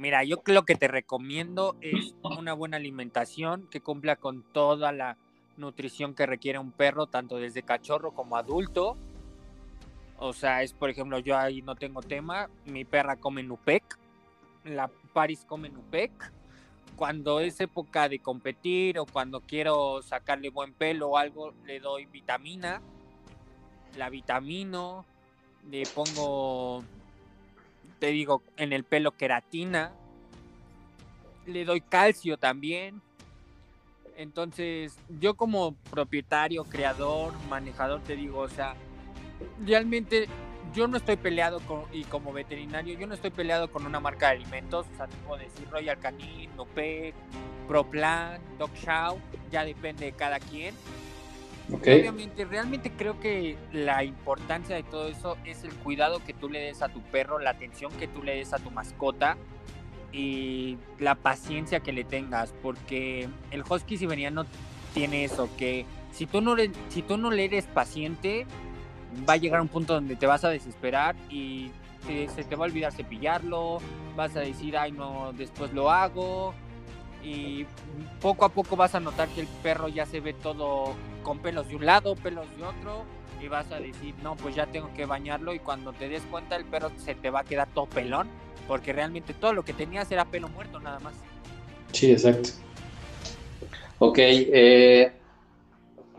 [0.00, 5.18] Mira, yo lo que te recomiendo es una buena alimentación que cumpla con toda la
[5.58, 8.96] nutrición que requiere un perro, tanto desde cachorro como adulto.
[10.16, 13.98] O sea, es por ejemplo, yo ahí no tengo tema, mi perra come Nupec,
[14.64, 16.32] la Paris come Nupec,
[16.96, 22.06] cuando es época de competir o cuando quiero sacarle buen pelo o algo, le doy
[22.06, 22.80] vitamina,
[23.98, 25.04] la vitamino,
[25.70, 26.82] le pongo,
[28.00, 29.92] te digo, en el pelo queratina,
[31.46, 33.00] le doy calcio también.
[34.16, 38.74] Entonces, yo como propietario, creador, manejador, te digo, o sea,
[39.64, 40.28] realmente
[40.74, 44.28] yo no estoy peleado con, y como veterinario, yo no estoy peleado con una marca
[44.28, 47.14] de alimentos, o sea, te puedo decir Royal Canin, Nopec,
[47.68, 49.18] ProPlan, Dog Chow,
[49.50, 50.74] ya depende de cada quien.
[51.72, 56.60] Obviamente, realmente creo que la importancia de todo eso es el cuidado que tú le
[56.60, 59.36] des a tu perro, la atención que tú le des a tu mascota
[60.12, 64.44] y la paciencia que le tengas, porque el husky siberiano
[64.94, 68.46] tiene eso, que si tú no le, si tú no le eres paciente,
[69.28, 71.70] va a llegar un punto donde te vas a desesperar y
[72.06, 73.78] se te va a olvidar cepillarlo,
[74.16, 76.54] vas a decir, ay no, después lo hago.
[77.22, 77.66] Y
[78.20, 81.68] poco a poco vas a notar que el perro ya se ve todo con pelos
[81.68, 83.04] de un lado, pelos de otro,
[83.40, 85.54] y vas a decir, no, pues ya tengo que bañarlo.
[85.54, 88.28] Y cuando te des cuenta, el perro se te va a quedar todo pelón,
[88.68, 91.14] porque realmente todo lo que tenías era pelo muerto nada más.
[91.92, 92.50] Sí, exacto.
[93.98, 95.12] Ok, eh,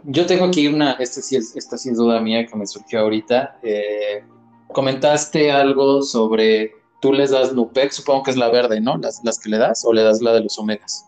[0.04, 3.00] yo tengo aquí una, esta sí, es, esta sí es duda mía que me surgió
[3.00, 3.60] ahorita.
[3.64, 4.24] Eh,
[4.68, 8.98] comentaste algo sobre, tú les das Nupec, supongo que es la verde, ¿no?
[8.98, 11.06] Las, las que le das, o le das la de los omegas.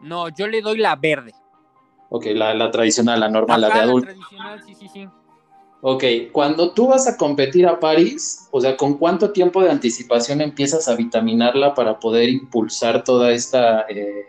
[0.00, 1.32] No, yo le doy la verde.
[2.10, 4.08] Ok, la, la tradicional, la normal, Ajá, la de adulto.
[4.08, 5.08] La tradicional, sí, sí, sí.
[5.80, 10.40] Ok, cuando tú vas a competir a París, o sea, ¿con cuánto tiempo de anticipación
[10.40, 14.26] empiezas a vitaminarla para poder impulsar toda esta, eh,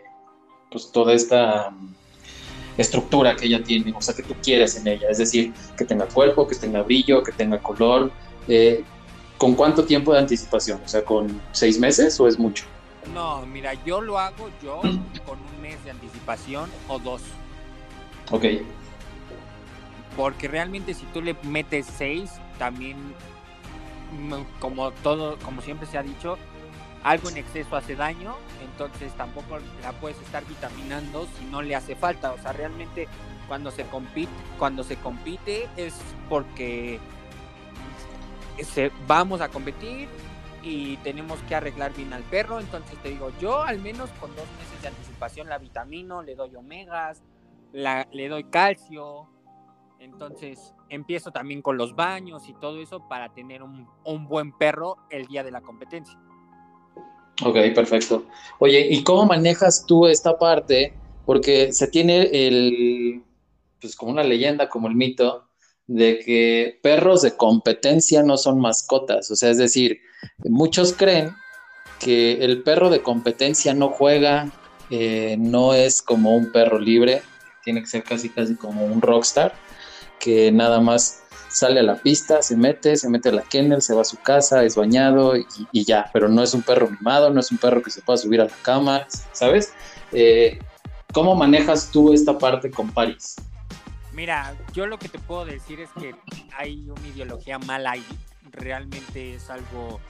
[0.70, 1.74] pues toda esta
[2.76, 6.06] estructura que ella tiene, o sea, que tú quieres en ella, es decir, que tenga
[6.06, 8.12] cuerpo, que tenga brillo, que tenga color.
[8.46, 8.84] Eh,
[9.36, 10.80] ¿Con cuánto tiempo de anticipación?
[10.84, 12.64] O sea, ¿con seis meses o es mucho?
[13.12, 14.80] No, mira, yo lo hago yo
[15.26, 17.22] con un mes de anticipación o dos.
[18.30, 18.44] Ok.
[20.16, 22.96] Porque realmente si tú le metes seis, también,
[24.58, 26.36] como todo, como siempre se ha dicho,
[27.02, 31.96] algo en exceso hace daño, entonces tampoco la puedes estar vitaminando si no le hace
[31.96, 32.32] falta.
[32.32, 33.08] O sea, realmente
[33.48, 35.94] cuando se compite, cuando se compite es
[36.28, 37.00] porque
[39.06, 40.08] vamos a competir
[40.62, 42.60] y tenemos que arreglar bien al perro.
[42.60, 46.54] Entonces te digo, yo al menos con dos meses de anticipación la vitamino, le doy
[46.54, 47.22] omegas,
[47.72, 49.28] la, le doy calcio.
[49.98, 54.96] Entonces empiezo también con los baños y todo eso para tener un, un buen perro
[55.10, 56.18] el día de la competencia.
[57.44, 58.26] Ok, perfecto.
[58.58, 60.94] Oye, ¿y cómo manejas tú esta parte?
[61.24, 63.22] Porque se tiene el,
[63.80, 65.46] pues como una leyenda, como el mito,
[65.86, 69.30] de que perros de competencia no son mascotas.
[69.30, 70.00] O sea, es decir,
[70.44, 71.34] muchos creen
[71.98, 74.50] que el perro de competencia no juega,
[74.90, 77.22] eh, no es como un perro libre,
[77.64, 79.54] tiene que ser casi casi como un rockstar,
[80.18, 83.94] que nada más sale a la pista, se mete, se mete a la kennel, se
[83.94, 87.40] va a su casa, es bañado y, ya, pero no es un perro mimado, no
[87.40, 89.74] es un perro que se pueda subir a la cama, ¿sabes?
[90.12, 90.58] Eh,
[91.12, 93.36] ¿Cómo manejas tú esta parte con Paris?
[94.12, 96.14] Mira, yo lo que te puedo decir es que
[96.56, 98.06] hay una ideología mala ahí,
[98.52, 100.00] realmente es algo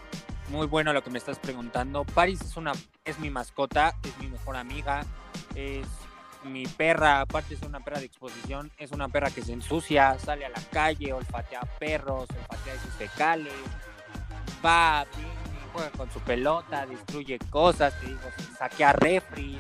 [0.51, 2.05] muy bueno lo que me estás preguntando.
[2.05, 2.73] Paris es una
[3.05, 5.07] es mi mascota, es mi mejor amiga,
[5.55, 5.87] es
[6.45, 10.47] mi perra, aparte es una perra de exposición, es una perra que se ensucia, sale
[10.47, 13.53] a la calle, olfatea perros, olfatea sus fecales,
[14.65, 15.31] va, viene,
[15.73, 18.21] juega con su pelota, destruye cosas, te digo,
[18.59, 19.59] saquea refris.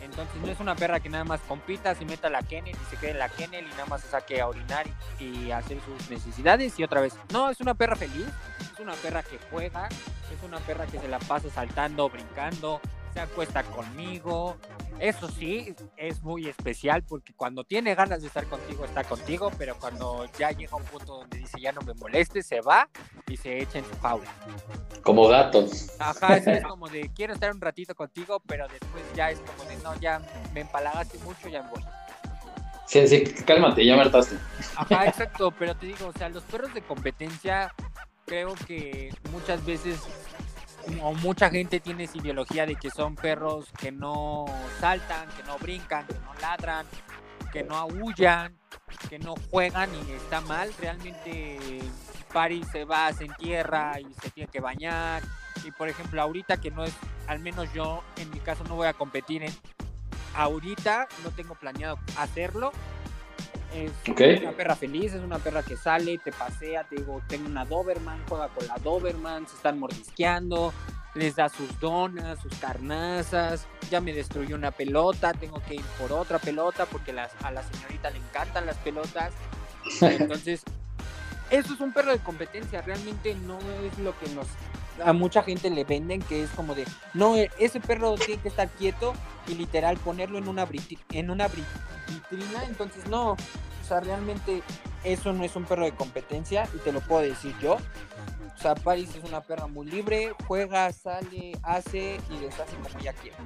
[0.00, 2.90] Entonces no es una perra que nada más compita, se meta a la kennel y
[2.90, 4.86] se quede en la kennel y nada más se saque a orinar
[5.20, 7.14] y, y hacer sus necesidades y otra vez.
[7.32, 8.26] No, es una perra feliz,
[8.72, 12.80] es una perra que juega, es una perra que se la pasa saltando, brincando,
[13.18, 14.56] se acuesta conmigo.
[15.00, 19.76] Eso sí, es muy especial porque cuando tiene ganas de estar contigo, está contigo, pero
[19.76, 22.88] cuando ya llega un punto donde dice ya no me moleste, se va
[23.28, 24.30] y se echa en su jaula.
[25.02, 25.90] Como gatos.
[25.98, 29.68] Ajá, es, es como de quiero estar un ratito contigo, pero después ya es como
[29.68, 30.20] de no, ya
[30.54, 31.82] me empalagaste mucho, ya me voy.
[32.86, 34.36] Sí, sí, cálmate, ya me hartaste.
[34.76, 37.74] Ajá, exacto, pero te digo, o sea, los perros de competencia
[38.26, 40.00] creo que muchas veces
[41.02, 44.46] o mucha gente tiene esa ideología de que son perros que no
[44.80, 46.86] saltan, que no brincan, que no ladran,
[47.52, 48.56] que no aullan,
[49.08, 50.72] que no juegan y está mal.
[50.80, 51.80] Realmente
[52.32, 55.22] Paris se va, se entierra y se tiene que bañar.
[55.64, 56.94] Y por ejemplo, ahorita que no es,
[57.26, 59.52] al menos yo en mi caso no voy a competir en,
[60.34, 62.72] ahorita no tengo planeado hacerlo.
[63.74, 67.64] Es una perra feliz, es una perra que sale, te pasea, te digo, tengo una
[67.64, 70.72] Doberman, juega con la Doberman, se están mordisqueando,
[71.14, 76.12] les da sus donas, sus carnazas, ya me destruyó una pelota, tengo que ir por
[76.12, 79.32] otra pelota porque las, a la señorita le encantan las pelotas.
[80.00, 80.62] Entonces,
[81.50, 84.46] eso es un perro de competencia, realmente no es lo que nos
[85.04, 86.84] a mucha gente le venden que es como de
[87.14, 89.14] no e- ese perro tiene que estar quieto
[89.46, 90.66] y literal ponerlo en una
[91.12, 93.36] en una vitrina entonces no o
[93.86, 94.62] sea realmente
[95.04, 97.74] eso no es un perro de competencia y te lo puedo decir yo.
[97.74, 103.12] O sea Paris es una perra muy libre juega sale hace y deshace como ella
[103.12, 103.36] quiere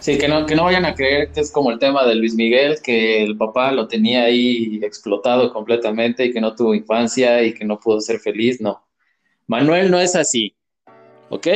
[0.00, 2.34] Sí, que no, que no vayan a creer que es como el tema de Luis
[2.34, 7.54] Miguel, que el papá lo tenía ahí explotado completamente y que no tuvo infancia y
[7.54, 8.84] que no pudo ser feliz, no.
[9.46, 10.56] Manuel no es así,
[11.30, 11.46] ¿ok?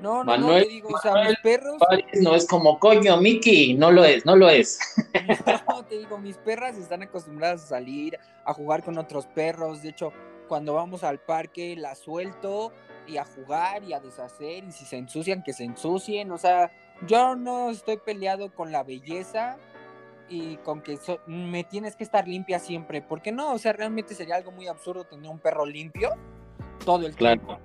[0.00, 1.82] no no Manuel- no digo o sea Manuel- mis perros
[2.22, 4.78] no es como coño, Mickey, no lo es, no lo es.
[5.68, 9.82] No, te digo, mis perras están acostumbradas a salir, a jugar con otros perros.
[9.82, 10.12] De hecho,
[10.46, 12.72] cuando vamos al parque, las suelto
[13.06, 14.64] y a jugar y a deshacer.
[14.64, 16.30] Y si se ensucian, que se ensucien.
[16.30, 16.70] O sea,
[17.06, 19.56] yo no estoy peleado con la belleza
[20.28, 23.00] y con que so- me tienes que estar limpia siempre.
[23.02, 26.10] Porque no, o sea, realmente sería algo muy absurdo tener un perro limpio
[26.84, 27.40] todo el Claro.
[27.40, 27.58] tiempo.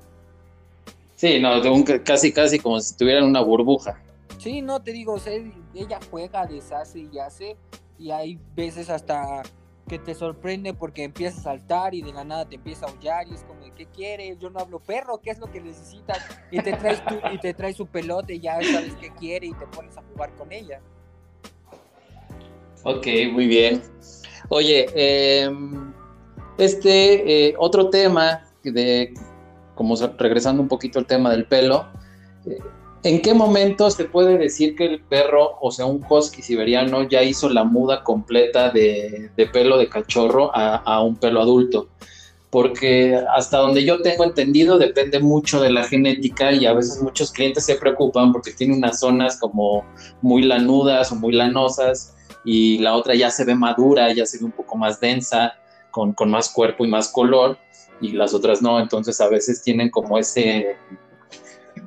[1.15, 4.00] Sí, no, un- casi, casi como si tuvieran una burbuja.
[4.38, 5.34] Sí, no te digo, o sea,
[5.74, 7.56] ella juega, deshace y hace,
[7.98, 9.41] y hay veces hasta
[9.88, 13.28] que te sorprende porque empieza a saltar y de la nada te empieza a aullar
[13.28, 14.39] y es como, ¿qué quieres?
[14.39, 16.19] Yo no hablo perro, ¿qué es lo que necesitas?
[16.52, 19.54] Y te traes tu, y te traes su pelota y ya sabes qué quiere y
[19.54, 20.80] te pones a jugar con ella.
[22.84, 23.82] Ok, muy bien.
[24.50, 25.50] Oye, eh,
[26.58, 29.13] este eh, otro tema de,
[29.76, 31.88] como sa- regresando un poquito al tema del pelo,
[32.46, 32.58] eh,
[33.04, 37.22] ¿en qué momento se puede decir que el perro, o sea, un husky siberiano, ya
[37.22, 41.89] hizo la muda completa de, pelo de cachorro a, un pelo adulto?
[42.50, 47.32] Porque hasta donde yo tengo entendido depende mucho de la genética y a veces muchos
[47.32, 49.84] clientes se preocupan porque tiene unas zonas como
[50.22, 54.46] muy lanudas o muy lanosas y la otra ya se ve madura, ya se ve
[54.46, 55.56] un poco más densa,
[55.92, 57.58] con más cuerpo y más color,
[58.02, 60.76] y las otras no, entonces a veces tienen como ese,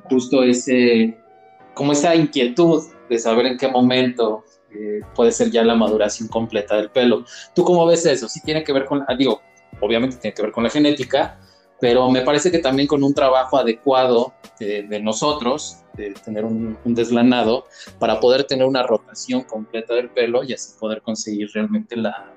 [0.09, 1.17] justo ese,
[1.73, 6.75] como esa inquietud de saber en qué momento eh, puede ser ya la maduración completa
[6.75, 7.23] del pelo.
[7.55, 8.27] ¿Tú cómo ves eso?
[8.27, 9.41] Sí tiene que ver con, ah, digo,
[9.79, 11.39] obviamente tiene que ver con la genética,
[11.79, 16.95] pero me parece que también con un trabajo adecuado de, nosotros, de tener un, un
[16.95, 17.65] deslanado,
[17.99, 22.33] para poder tener una rotación completa del pelo y así poder conseguir realmente la,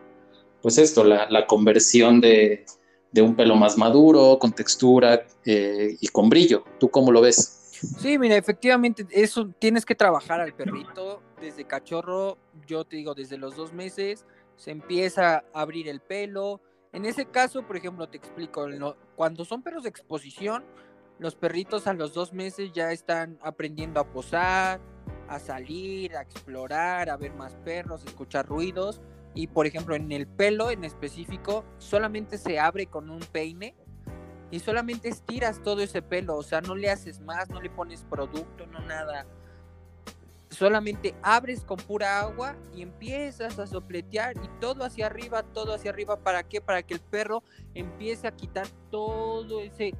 [0.62, 2.66] pues esto, la, la conversión de,
[3.12, 6.64] de, un pelo más maduro, con textura eh, y con brillo.
[6.78, 7.59] ¿Tú cómo lo ves?
[7.80, 13.38] Sí, mira, efectivamente, eso tienes que trabajar al perrito desde cachorro, yo te digo, desde
[13.38, 16.60] los dos meses, se empieza a abrir el pelo.
[16.92, 18.66] En ese caso, por ejemplo, te explico,
[19.16, 20.64] cuando son perros de exposición,
[21.18, 24.80] los perritos a los dos meses ya están aprendiendo a posar,
[25.28, 29.00] a salir, a explorar, a ver más perros, a escuchar ruidos.
[29.34, 33.76] Y por ejemplo, en el pelo en específico, solamente se abre con un peine
[34.50, 38.04] y solamente estiras todo ese pelo, o sea, no le haces más, no le pones
[38.04, 39.26] producto, no nada.
[40.50, 45.92] solamente abres con pura agua y empiezas a sopletear y todo hacia arriba, todo hacia
[45.92, 46.16] arriba.
[46.16, 46.60] ¿Para qué?
[46.60, 47.44] Para que el perro
[47.74, 49.94] empiece a quitar todo ese,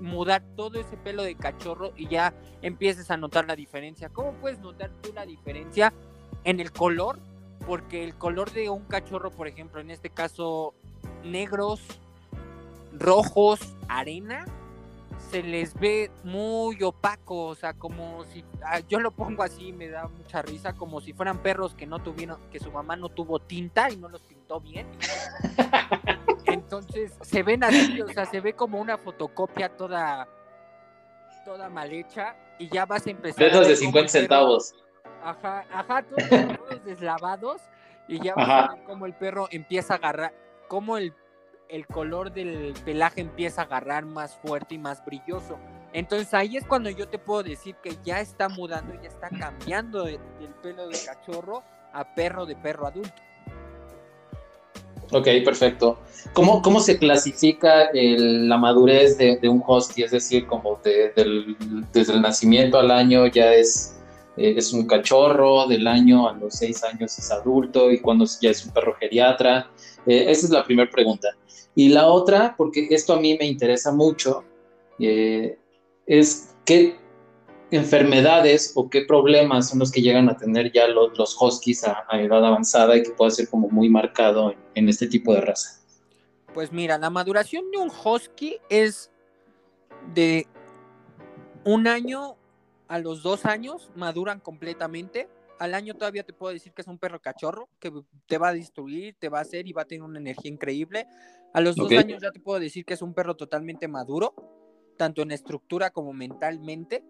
[0.00, 4.10] mudar todo ese pelo de cachorro y ya empieces a notar la diferencia.
[4.10, 5.94] ¿Cómo puedes notar tú la diferencia
[6.44, 7.18] en el color?
[7.66, 10.74] Porque el color de un cachorro, por ejemplo, en este caso
[11.24, 11.80] negros,
[12.98, 14.46] rojos, arena,
[15.30, 19.88] se les ve muy opaco, o sea, como si ah, yo lo pongo así, me
[19.88, 23.38] da mucha risa, como si fueran perros que no tuvieron, que su mamá no tuvo
[23.38, 24.86] tinta y no los pintó bien.
[26.46, 30.28] Entonces se ven así, o sea, se ve como una fotocopia toda,
[31.44, 33.38] toda mal hecha y ya vas a empezar.
[33.38, 34.74] De esos de 50 centavos.
[35.22, 37.62] Ajá, ajá, todos, todos deslavados
[38.06, 40.34] y ya vas a ver cómo el perro empieza a agarrar,
[40.68, 41.12] cómo el
[41.68, 45.58] el color del pelaje empieza a agarrar más fuerte y más brilloso.
[45.92, 50.04] Entonces ahí es cuando yo te puedo decir que ya está mudando, ya está cambiando
[50.04, 50.18] del
[50.62, 51.62] pelo de cachorro
[51.92, 53.14] a perro de perro adulto.
[55.12, 55.98] Ok, perfecto.
[56.32, 60.02] ¿Cómo, cómo se clasifica la madurez de, un husky?
[60.02, 63.96] Es decir, como desde el nacimiento al año ya es,
[64.36, 68.50] eh, es un cachorro, del año a los seis años es adulto y cuando ya
[68.50, 69.70] es un perro geriatra.
[70.06, 71.28] Eh, esa es la primera pregunta.
[71.74, 74.44] Y la otra, porque esto a mí me interesa mucho,
[74.98, 75.58] eh,
[76.06, 76.96] es qué
[77.70, 82.06] enfermedades o qué problemas son los que llegan a tener ya los, los huskies a,
[82.12, 85.80] edad avanzada y que puede ser como muy marcado en, este tipo de raza.
[86.52, 89.10] Pues mira, la maduración de un husky es
[90.14, 90.46] de
[91.64, 92.36] un año
[92.86, 96.98] a los dos años, maduran completamente al año todavía te puedo decir que es un
[96.98, 97.92] perro cachorro, que
[98.26, 101.06] te va a destruir, te va a hacer y va a tener una energía increíble.
[101.52, 104.34] A los dos años ya te puedo decir que es un perro totalmente maduro,
[104.96, 107.04] tanto en estructura como mentalmente.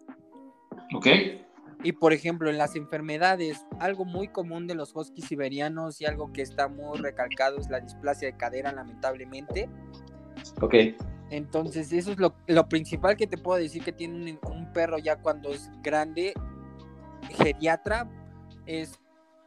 [0.95, 1.07] Ok.
[1.83, 6.31] Y por ejemplo, en las enfermedades, algo muy común de los huskies siberianos y algo
[6.31, 9.69] que está muy recalcado es la displasia de cadera, lamentablemente.
[10.61, 10.75] Ok.
[11.31, 14.99] Entonces, eso es lo, lo principal que te puedo decir que tiene un, un perro
[14.99, 16.33] ya cuando es grande,
[17.31, 18.07] geriatra,
[18.65, 18.99] es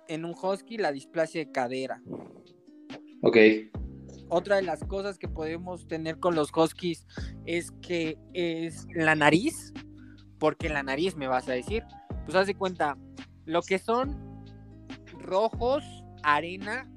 [0.09, 2.03] en un husky la displasia de cadera.
[3.23, 3.37] Ok.
[4.29, 7.07] Otra de las cosas que podemos tener con los huskies
[7.47, 9.73] es que es la nariz,
[10.39, 11.85] porque la nariz me vas a decir,
[12.25, 12.99] pues haz de cuenta,
[13.47, 14.45] lo que son
[15.19, 15.83] rojos,
[16.23, 16.91] arena,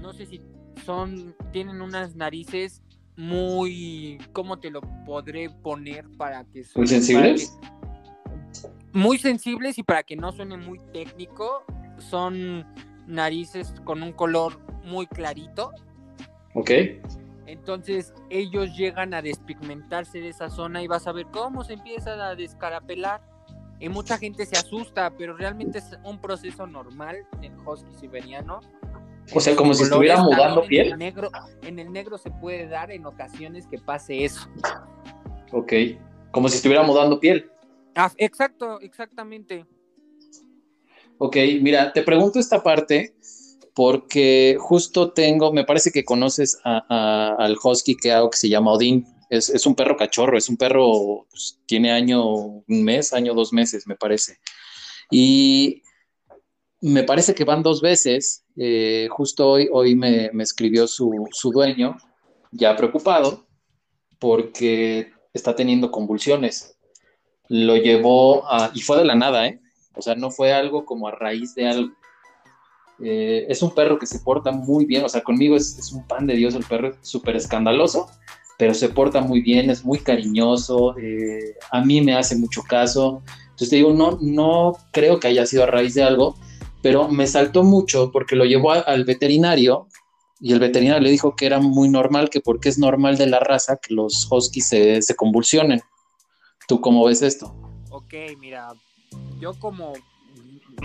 [0.00, 0.40] no sé si
[0.84, 2.82] son, tienen unas narices
[3.16, 6.64] muy, ¿cómo te lo podré poner para que...
[6.74, 7.58] Muy sensibles
[8.92, 11.64] muy sensibles y para que no suene muy técnico,
[11.98, 12.66] son
[13.06, 15.72] narices con un color muy clarito.
[16.54, 16.70] Ok.
[17.46, 22.20] Entonces ellos llegan a despigmentarse de esa zona y vas a ver cómo se empiezan
[22.20, 23.20] a descarapelar.
[23.80, 28.60] Y mucha gente se asusta, pero realmente es un proceso normal en husky siberiano.
[29.34, 30.86] O sea, como si estuviera mudando piel.
[30.86, 31.30] En el, negro,
[31.62, 34.48] en el negro se puede dar en ocasiones que pase eso.
[35.50, 35.72] Ok,
[36.30, 37.50] como si estuviera mudando piel.
[37.94, 39.66] Ah, exacto, exactamente.
[41.18, 43.14] Ok, mira, te pregunto esta parte
[43.74, 49.06] porque justo tengo, me parece que conoces al husky que hago que se llama Odín.
[49.30, 53.86] Es, un perro cachorro, es un perro, pues, tiene año, un mes, año, dos meses,
[53.86, 54.38] me parece.
[55.10, 55.82] Y
[56.82, 58.44] me parece que van dos veces.
[58.56, 61.96] Eh, justo hoy, hoy me, escribió su, su dueño,
[62.50, 63.46] ya preocupado,
[64.18, 66.76] porque está teniendo convulsiones
[67.52, 69.60] lo llevó a, y fue de la nada, ¿eh?
[69.94, 71.92] O sea, no fue algo como a raíz de algo.
[73.04, 76.26] Eh, es un perro que se porta muy bien, o sea, conmigo es, un pan
[76.26, 78.08] de Dios el perro, súper escandaloso,
[78.58, 83.22] pero se porta muy bien, es muy cariñoso, eh, a mí me hace mucho caso.
[83.42, 86.36] Entonces te digo, no, no creo que haya sido a raíz de algo,
[86.80, 89.88] pero me saltó mucho porque lo llevó al veterinario
[90.40, 93.40] y el veterinario le dijo que era muy normal, que porque es normal de la
[93.40, 95.82] raza que los huskies se, se convulsionen.
[96.68, 97.54] ¿Tú cómo ves esto?
[97.90, 98.68] Ok, mira,
[99.40, 99.92] yo como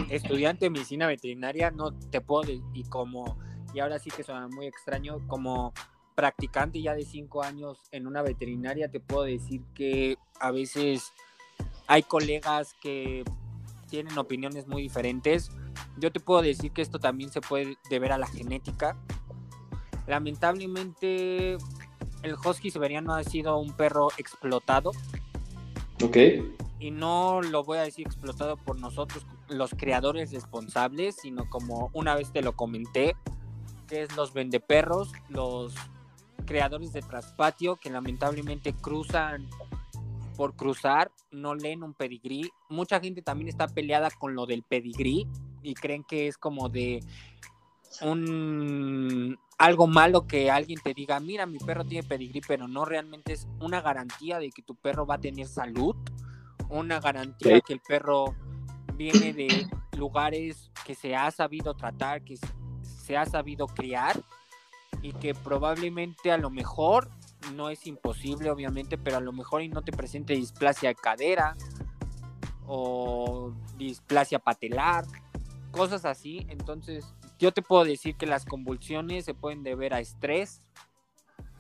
[0.10, 3.38] estudiante de medicina veterinaria no te puedo, y como,
[3.74, 5.74] y ahora sí que suena muy extraño, como
[6.16, 11.14] practicante ya de cinco años en una veterinaria, te puedo decir que a veces
[11.86, 13.24] hay colegas que
[13.90, 15.50] tienen opiniones muy diferentes.
[15.98, 18.98] Yo te puedo decir que esto también se puede deber a la genética.
[20.08, 21.58] Lamentablemente,
[22.24, 24.92] el husky siberiano ha sido un perro explotado
[26.04, 26.18] Ok.
[26.80, 32.16] Y no lo voy a decir explotado por nosotros, los creadores responsables, sino como una
[32.16, 33.16] vez te lo comenté,
[33.88, 35.74] que es los vendeperros, los
[36.46, 39.50] creadores de traspatio que lamentablemente cruzan
[40.36, 42.52] por cruzar, no leen un pedigrí.
[42.70, 45.28] Mucha gente también está peleada con lo del pedigrí
[45.64, 47.04] y creen que es como de
[48.02, 53.34] un algo malo que alguien te diga, mira, mi perro tiene pedigrí, pero no realmente
[53.34, 55.96] es una garantía de que tu perro va a tener salud,
[56.70, 58.36] una garantía que el perro
[58.94, 62.38] viene de lugares que se ha sabido tratar, que
[62.82, 64.22] se ha sabido criar
[65.02, 67.10] y que probablemente a lo mejor
[67.56, 71.56] no es imposible, obviamente, pero a lo mejor y no te presente displasia de cadera
[72.68, 75.06] o displasia patelar,
[75.72, 76.46] cosas así.
[76.50, 77.06] Entonces,
[77.38, 80.62] yo te puedo decir que las convulsiones se pueden deber a estrés,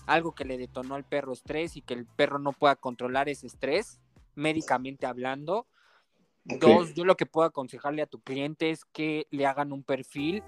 [0.06, 3.48] algo que le detonó al perro estrés y que el perro no pueda controlar ese
[3.48, 4.00] estrés,
[4.36, 5.68] médicamente hablando.
[6.46, 10.44] Dos, yo lo que puedo aconsejarle a tu cliente es que le hagan un perfil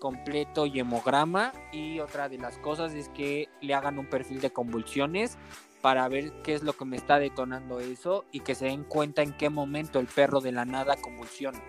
[0.00, 1.52] completo y hemograma.
[1.72, 5.38] Y otra de las cosas es que le hagan un perfil de convulsiones
[5.80, 9.22] para ver qué es lo que me está detonando eso y que se den cuenta
[9.22, 11.62] en qué momento el perro de la nada convulsiona.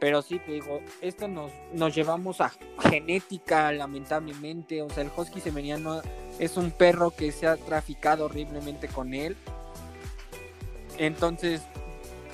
[0.00, 4.80] Pero sí, te digo, esto nos, nos llevamos a genética, lamentablemente.
[4.82, 6.00] O sea, el husky semeniano
[6.38, 9.36] es un perro que se ha traficado horriblemente con él.
[10.96, 11.60] Entonces,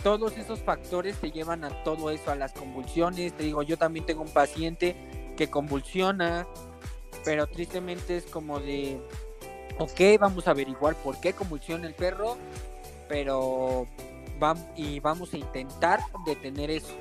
[0.04, 3.32] todos esos factores te llevan a todo eso, a las convulsiones.
[3.32, 4.94] Te digo, yo también tengo un paciente
[5.36, 6.46] que convulsiona,
[7.24, 9.00] pero tristemente es como de,
[9.78, 12.36] ok, vamos a averiguar por qué convulsiona el perro,
[13.08, 13.88] pero
[14.38, 16.94] vamos, y vamos a intentar detener eso.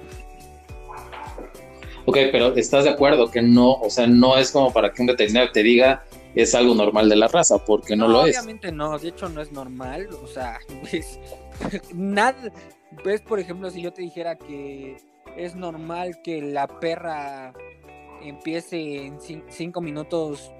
[2.05, 5.07] Ok, pero ¿estás de acuerdo que no, o sea, no es como para que un
[5.07, 8.37] veterinario te diga es algo normal de la raza, porque no, lo es?
[8.37, 11.19] Obviamente no, de hecho no es normal, o sea, pues,
[11.93, 12.35] nada,
[13.03, 14.97] ves, por ejemplo, si yo te dijera que
[15.37, 17.53] es normal que la perra
[18.21, 20.51] empiece en cinco minutos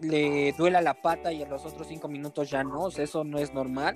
[0.00, 3.24] le duela la pata y en los otros cinco minutos ya no, o sea, eso
[3.24, 3.94] no es normal.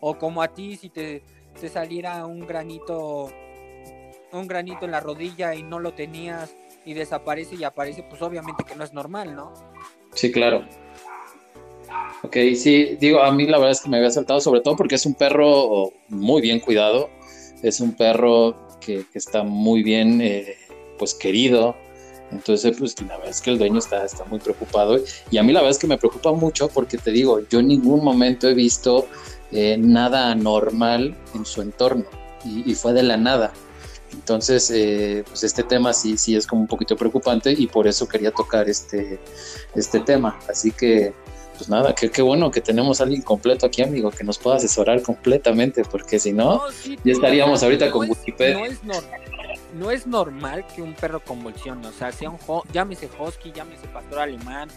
[0.00, 1.22] O como a ti si te,
[1.60, 3.30] te saliera un granito,
[4.38, 6.54] un granito en la rodilla y no lo tenías
[6.84, 9.52] y desaparece y aparece, pues obviamente que no es normal, ¿no?
[10.14, 10.64] Sí, claro.
[12.22, 14.94] Ok, sí, digo, a mí la verdad es que me había saltado sobre todo porque
[14.94, 17.10] es un perro muy bien cuidado,
[17.62, 20.56] es un perro que, está muy bien, eh,
[20.98, 21.76] pues querido,
[22.34, 24.98] entonces, pues la verdad es que el dueño está, está muy preocupado
[25.30, 27.68] y a mí la verdad es que me preocupa mucho porque te digo, yo en
[27.68, 29.06] ningún momento he visto
[29.52, 32.04] eh, nada anormal en su entorno
[32.44, 33.52] y, fue de la nada.
[34.14, 38.08] Entonces, eh, pues este tema sí, sí es como un poquito preocupante y por eso
[38.08, 39.18] quería tocar este,
[39.74, 40.38] este tema.
[40.48, 41.12] Así que,
[41.56, 45.02] pues nada, qué, bueno que tenemos a alguien completo aquí, amigo, que nos pueda asesorar
[45.02, 46.62] completamente, porque si no,
[47.04, 48.56] ya estaríamos ahorita con Wikipedia.
[48.56, 48.80] No es,
[49.74, 52.38] no es normal que un perro convulsione, o sea, sea un
[52.72, 54.68] llámese husky, llámese pastor alemán,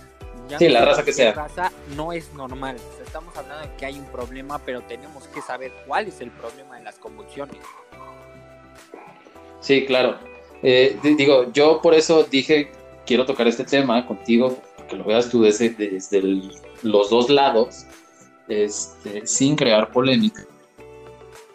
[0.58, 1.34] sí, la raza que sea.
[1.34, 2.78] Raza, no es normal.
[3.06, 6.78] estamos hablando de que hay un problema, pero tenemos que saber cuál es el problema
[6.78, 7.58] de las convulsiones.
[9.60, 10.18] Sí, claro.
[10.64, 12.72] Eh, digo, yo por eso dije,
[13.06, 14.58] quiero tocar este tema contigo,
[14.90, 16.22] que lo veas tú desde, desde
[16.84, 17.86] los dos lados,
[18.48, 20.46] este, sin crear polémica.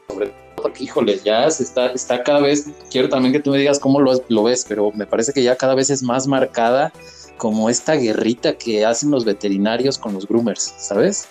[0.09, 3.79] Sobre todo porque, híjole, ya se está, cada vez, quiero también que tú me digas
[3.79, 6.93] cómo lo, lo ves, pero me parece que ya cada vez es más marcada
[7.37, 11.29] como esta guerrita que hacen los veterinarios con los groomers, ¿sabes?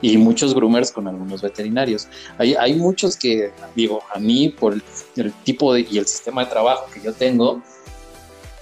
[0.00, 2.08] Y muchos groomers con algunos veterinarios.
[2.38, 4.74] Hay, hay muchos que, digo, a mí, por
[5.16, 7.62] el, tipo de, y el sistema de trabajo que yo tengo,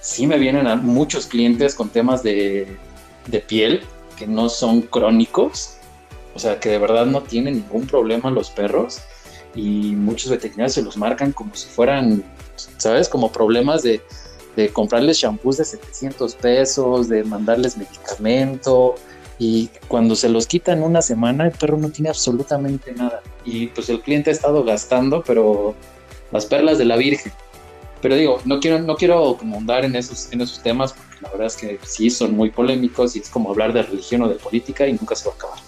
[0.01, 2.67] sí me vienen a muchos clientes con temas de,
[3.27, 3.83] de piel
[4.17, 5.75] que no son crónicos,
[6.33, 8.99] o sea, que de verdad no tienen ningún problema los perros
[9.55, 12.23] y muchos veterinarios se los marcan como si fueran,
[12.77, 13.09] ¿sabes?
[13.09, 14.01] Como problemas de,
[14.55, 18.95] de comprarles shampoos de 700 pesos, de mandarles medicamento
[19.39, 23.89] y cuando se los quitan una semana el perro no tiene absolutamente nada y pues
[23.89, 25.75] el cliente ha estado gastando pero
[26.31, 27.31] las perlas de la virgen
[28.01, 31.29] pero digo no quiero no quiero como andar en esos en esos temas porque la
[31.29, 34.35] verdad es que sí son muy polémicos y es como hablar de religión o de
[34.35, 35.59] política y nunca se va a acabar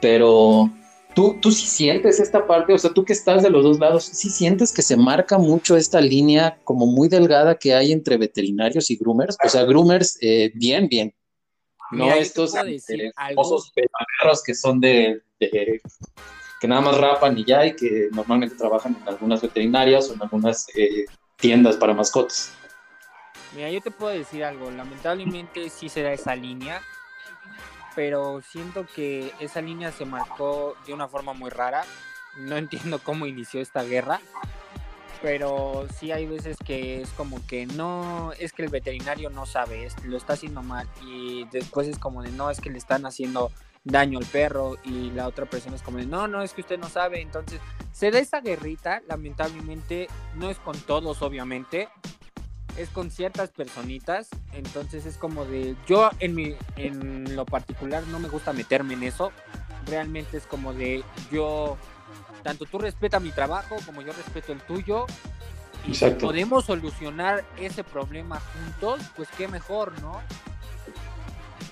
[0.00, 0.70] pero
[1.16, 4.04] ¿Tú, tú sí sientes esta parte, o sea, tú que estás de los dos lados,
[4.04, 8.90] sí sientes que se marca mucho esta línea como muy delgada que hay entre veterinarios
[8.90, 9.38] y groomers.
[9.42, 11.14] O sea, groomers, eh, bien, bien.
[11.90, 12.52] No estos
[13.14, 18.96] famosos perros que son de, que nada más rapan y ya, y que normalmente trabajan
[19.00, 21.06] en algunas veterinarias o en algunas eh,
[21.36, 22.52] tiendas para mascotas.
[23.54, 26.82] Mira, yo te puedo decir algo, lamentablemente sí se da esa línea
[27.96, 31.84] pero siento que esa línea se marcó de una forma muy rara.
[32.36, 34.20] No entiendo cómo inició esta guerra.
[35.22, 39.88] Pero sí hay veces que es como que no, es que el veterinario no sabe,
[40.04, 43.50] lo está haciendo mal y después es como de no, es que le están haciendo
[43.84, 46.78] daño al perro y la otra persona es como de no, no, es que usted
[46.78, 47.60] no sabe, entonces
[47.92, 51.88] se da esa guerrita, lamentablemente no es con todos obviamente,
[52.76, 58.18] es con ciertas personitas, entonces es como de yo en mi en lo particular no
[58.18, 59.32] me gusta meterme en eso,
[59.86, 61.78] realmente es como de yo
[62.46, 65.06] tanto tú respeta mi trabajo como yo respeto el tuyo.
[65.84, 70.20] Y si podemos solucionar ese problema juntos, pues qué mejor, ¿no?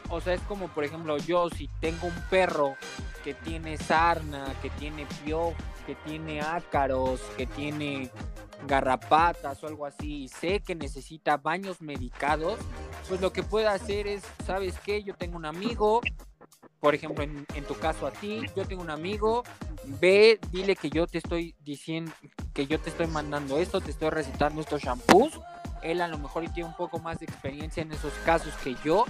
[0.08, 2.76] O sea, es como, por ejemplo, yo si tengo un perro
[3.22, 5.54] que tiene sarna, que tiene piojos,
[5.86, 8.10] que tiene ácaros, que tiene
[8.66, 12.58] garrapatas o algo así, y sé que necesita baños medicados,
[13.08, 15.04] pues lo que puedo hacer es, ¿sabes qué?
[15.04, 16.00] Yo tengo un amigo
[16.84, 19.42] por ejemplo, en, tu caso a ti, yo tengo un amigo,
[20.02, 22.12] ve, dile que yo te estoy diciendo,
[22.52, 25.40] que yo te estoy mandando esto, te estoy recetando estos shampoos.
[25.82, 29.06] Él a lo mejor tiene un poco más de experiencia en esos casos que yo,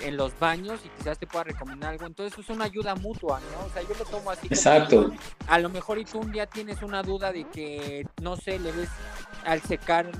[0.00, 2.06] en los baños y quizás te pueda recomendar algo.
[2.06, 3.66] Entonces es una ayuda mutua, ¿no?
[3.66, 4.46] O sea, yo lo tomo así.
[4.46, 5.12] Exacto.
[5.46, 8.72] a lo mejor y tú un día tienes una duda de que, no sé, le
[8.72, 8.88] ves
[9.44, 10.10] al secar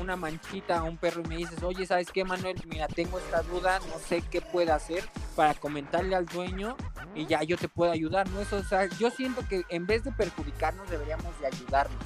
[0.00, 2.56] una manchita a un perro y me dices, oye, ¿sabes qué, Manuel?
[2.66, 5.04] Mira, tengo esta duda, no sé qué puedo hacer
[5.36, 6.76] para comentarle al dueño
[7.14, 8.40] y ya yo te puedo ayudar, ¿no?
[8.40, 12.04] Eso, o sea, yo siento que en vez de perjudicarnos deberíamos de ayudarnos.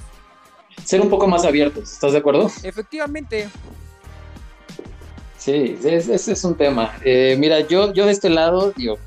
[0.83, 2.51] Ser un poco más abiertos, ¿estás de acuerdo?
[2.63, 3.49] Efectivamente.
[5.45, 6.95] Sí, ese es, un tema.
[7.05, 8.97] Eh, mira, yo, yo de este lado, digo,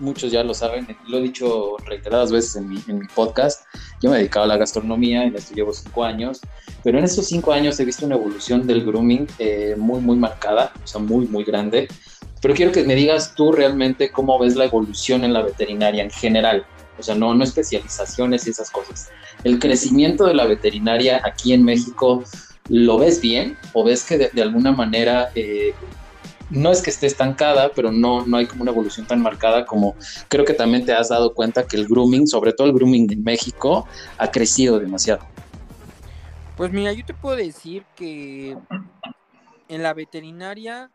[0.00, 3.62] muchos ya lo saben, lo he dicho reiteradas veces en mi, en mi podcast,
[4.02, 6.40] yo me he dedicado a la gastronomía, en esto llevo cinco años,
[6.82, 10.72] pero en estos cinco años he visto una evolución del grooming eh, muy, muy marcada,
[10.82, 11.86] o sea, muy, muy grande.
[12.42, 16.10] Pero quiero que me digas tú realmente cómo ves la evolución en la veterinaria en
[16.10, 16.66] general,
[16.98, 19.08] o sea, no, no especializaciones y esas cosas.
[19.44, 22.24] El crecimiento de la veterinaria aquí en México
[22.68, 25.74] ¿Lo ves bien o ves que de, alguna manera eh,
[26.50, 29.96] no es que esté estancada, pero no, no hay como una evolución tan marcada como
[30.28, 33.22] creo que también te has dado cuenta que el grooming, sobre todo el grooming en
[33.22, 33.86] México,
[34.18, 35.24] ha crecido demasiado?
[36.56, 38.56] Pues mira, yo te puedo decir que
[39.68, 40.90] en la veterinaria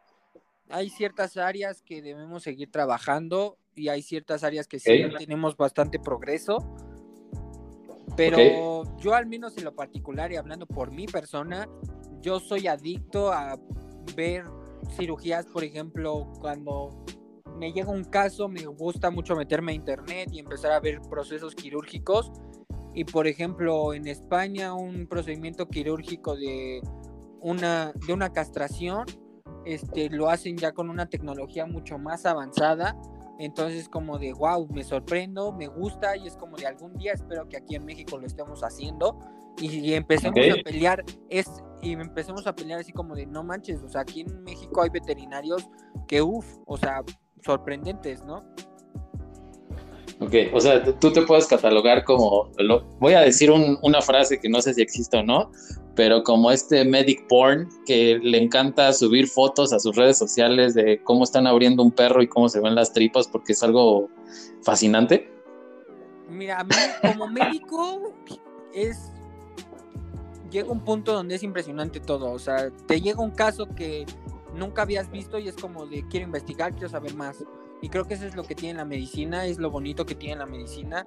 [0.69, 5.99] hay ciertas áreas que debemos seguir trabajando y hay ciertas áreas que sí tenemos bastante
[5.99, 6.57] progreso
[8.15, 11.67] pero yo al menos en lo particular y hablando por mi persona,
[12.21, 13.59] yo soy adicto a
[14.15, 14.45] ver
[14.95, 17.05] cirugías, por ejemplo, cuando
[17.57, 21.55] me llega un caso, me gusta mucho meterme a internet y empezar a ver procesos
[21.55, 22.31] quirúrgicos.
[22.93, 26.81] Y por ejemplo, en España un procedimiento quirúrgico de
[27.41, 29.05] una, de una castración,
[29.65, 32.95] este, lo hacen ya con una tecnología mucho más avanzada
[33.39, 37.47] entonces como de, wow, me sorprendo, me gusta y es como de algún día espero
[37.49, 39.19] que aquí en México lo estemos haciendo
[39.61, 41.49] y, empecemos a pelear, es,
[41.81, 44.89] y empecemos a pelear así como de, no manches, o sea, aquí en México hay
[44.89, 45.67] veterinarios
[46.07, 47.03] que, uff, o sea,
[47.43, 48.43] sorprendentes, ¿no?
[50.19, 52.49] Ok, o sea, tú te puedes catalogar como,
[52.99, 55.51] voy a decir una frase que no sé si existe o no,
[55.95, 61.01] pero como este medic porn que le encanta subir fotos a sus redes sociales de
[61.03, 64.09] cómo están abriendo un perro y cómo se ven las tripas porque es algo
[64.61, 65.31] fascinante.
[66.29, 68.13] Mira, a mí como médico
[68.73, 69.11] es
[70.51, 74.05] llega un punto donde es impresionante todo, o sea, te llega un caso que
[74.53, 77.43] nunca habías visto y es como de quiero investigar, quiero saber más
[77.81, 80.37] y creo que eso es lo que tiene la medicina, es lo bonito que tiene
[80.37, 81.05] la medicina.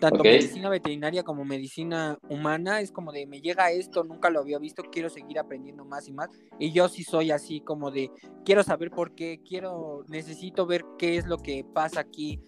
[0.00, 4.58] Tanto medicina veterinaria como medicina humana, es como de me llega esto, nunca lo había
[4.58, 6.30] visto, quiero seguir aprendiendo más y más.
[6.58, 8.10] Y yo sí soy así como de
[8.44, 12.40] quiero saber por qué, quiero, necesito ver qué es lo que pasa aquí,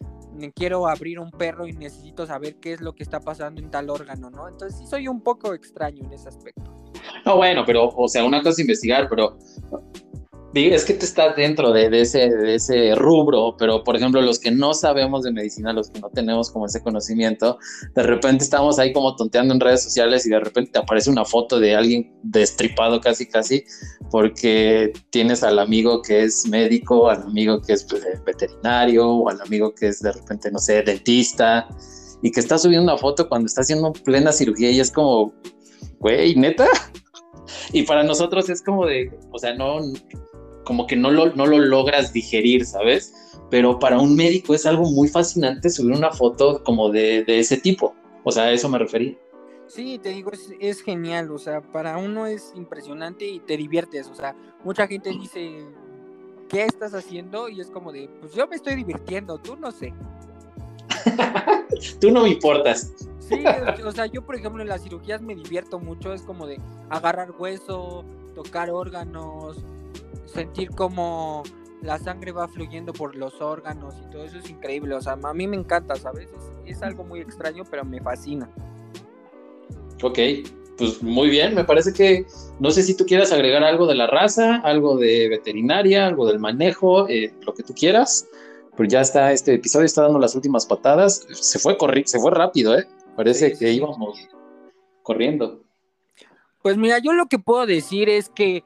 [0.55, 3.91] quiero abrir un perro y necesito saber qué es lo que está pasando en tal
[3.91, 4.49] órgano, ¿no?
[4.49, 6.75] Entonces sí soy un poco extraño en ese aspecto.
[7.25, 9.39] No, bueno, pero, o sea, una cosa es investigar, pero
[10.55, 14.51] es que tú estás dentro de, ese, de ese rubro, pero por ejemplo, los que
[14.51, 17.59] no sabemos de medicina, los que no tenemos como ese conocimiento,
[17.95, 21.25] de repente estamos ahí como tonteando en redes sociales y de repente te aparece una
[21.25, 23.65] foto de alguien destripado casi, casi,
[24.11, 29.41] porque tienes al amigo que es médico, al amigo que es pues, veterinario, o al
[29.41, 31.67] amigo que es de repente, no sé, dentista,
[32.23, 35.33] y que está subiendo una foto cuando está haciendo plena cirugía y es como,
[35.99, 36.67] güey, neta.
[37.73, 39.81] Y para nosotros es como de, o sea, no,
[40.65, 43.39] como que no lo, no lo logras digerir, ¿sabes?
[43.51, 47.95] Pero para un médico es algo muy fascinante subir una foto como de, ese tipo.
[48.25, 49.19] O sea, a eso me referí.
[49.67, 54.07] Sí, te digo, es, es, genial, o sea, para uno es impresionante y te diviertes,
[54.09, 55.65] o sea, mucha gente dice,
[56.49, 57.49] ¿qué estás haciendo?
[57.49, 59.95] Y es como de, pues yo me estoy divirtiendo, tú no sé.
[62.01, 62.93] tú no me importas.
[63.19, 63.43] Sí,
[63.85, 66.61] o sea, yo por ejemplo en las cirugías me divierto mucho, es como de
[66.91, 68.05] agarrar hueso,
[68.35, 69.65] tocar órganos,
[70.33, 71.43] sentir como
[71.83, 75.35] la sangre va fluyendo por los órganos y todo eso es increíble, o sea, a
[75.35, 76.29] mí me encanta, ¿sabes?
[76.67, 78.49] Es, es algo muy extraño, pero me fascina.
[80.03, 80.19] Ok,
[80.79, 82.27] pues muy bien, me parece que
[82.59, 86.39] no sé si tú quieras agregar algo de la raza, algo de veterinaria, algo del
[86.39, 88.27] manejo, eh, lo que tú quieras,
[88.77, 92.31] pero ya está, este episodio está dando las últimas patadas, se fue, corri se fue
[92.31, 92.87] rápido, ¿eh?
[93.17, 93.77] Parece Sí, que sí.
[93.77, 94.29] íbamos
[95.03, 95.63] corriendo.
[96.63, 98.65] Pues mira, yo lo que puedo decir es que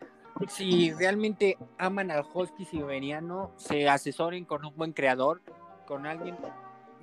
[0.49, 5.43] si realmente aman al husky siberiano, se asesoren con un buen creador,
[5.87, 6.37] con alguien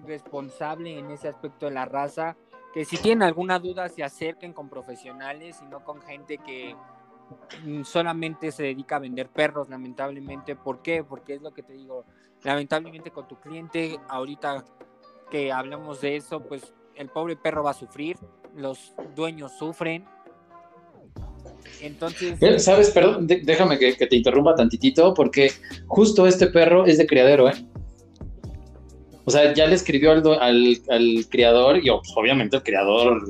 [0.05, 2.35] responsable en ese aspecto de la raza,
[2.73, 6.75] que si tienen alguna duda se acerquen con profesionales y no con gente que
[7.63, 10.55] mm, solamente se dedica a vender perros, lamentablemente.
[10.55, 11.03] ¿Por qué?
[11.03, 12.05] Porque es lo que te digo,
[12.41, 14.65] lamentablemente con tu cliente, ahorita
[15.29, 18.17] que hablamos de eso, pues el pobre perro va a sufrir,
[18.55, 20.05] los dueños sufren.
[21.81, 22.89] Entonces, Eh, ¿Sabes?
[22.91, 25.51] Perdón, déjame que, te interrumpa tantitito, porque
[25.87, 27.53] justo este perro es de criadero, ¿eh?
[29.25, 33.23] O sea, ya le escribió al, al, al criador, y pues, obviamente el criador,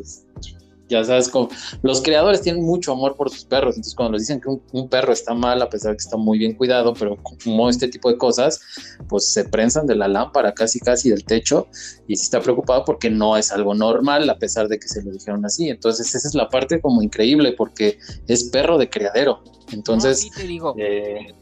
[0.90, 1.50] ya sabes, como,
[1.82, 4.90] los criadores tienen mucho amor por sus perros, entonces cuando les dicen que un, un
[4.90, 8.10] perro está mal, a pesar de que está muy bien cuidado, pero como este tipo
[8.10, 8.60] de cosas,
[9.08, 11.68] pues se prensan de la lámpara casi casi del techo,
[12.08, 15.12] y sí está preocupado porque no es algo normal, a pesar de que se lo
[15.12, 15.70] dijeron así.
[15.70, 19.42] Entonces esa es la parte como increíble, porque es perro de criadero.
[19.44, 21.34] no, Entonces, sí te digo, eh,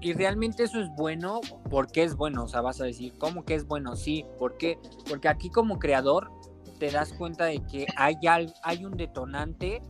[0.00, 1.40] y realmente eso es bueno,
[1.70, 2.44] porque es bueno?
[2.44, 3.96] O sea, vas a decir, ¿cómo que es bueno?
[3.96, 4.78] Sí, ¿por qué?
[5.08, 6.30] Porque aquí como creador
[6.78, 9.82] te das cuenta de que hay, al- hay un detonante,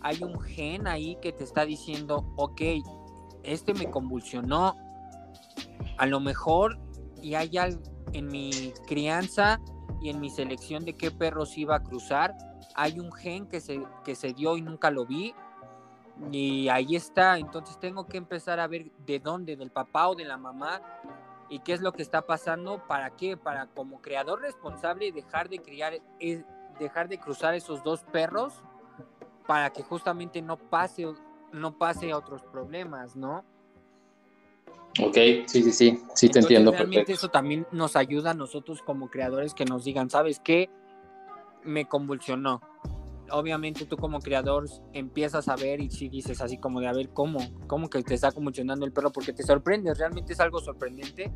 [0.00, 2.60] hay un gen ahí que te está diciendo, ok,
[3.42, 4.76] este me convulsionó,
[5.98, 6.78] a lo mejor,
[7.22, 7.82] y hay algo
[8.12, 9.60] en mi crianza
[10.02, 12.34] y en mi selección de qué perros iba a cruzar,
[12.74, 15.34] hay un gen que se, que se dio y nunca lo vi,
[16.30, 20.24] y ahí está, entonces tengo que empezar a ver de dónde, del papá o de
[20.24, 20.80] la mamá,
[21.48, 25.58] y qué es lo que está pasando, para qué, para como creador responsable dejar de
[25.58, 26.44] criar, es,
[26.78, 28.54] dejar de cruzar esos dos perros,
[29.46, 31.06] para que justamente no pase,
[31.52, 33.44] no pase a otros problemas, ¿no?
[35.00, 37.26] ok, sí, sí, sí, sí te Entonces, entiendo Realmente perfecto.
[37.26, 40.70] eso también nos ayuda a nosotros como creadores que nos digan, ¿sabes qué?
[41.64, 42.60] Me convulsionó.
[43.30, 47.10] Obviamente tú como creador empiezas a ver y si dices así como de a ver
[47.10, 51.32] cómo, cómo que te está convulsionando el perro porque te sorprendes, realmente es algo sorprendente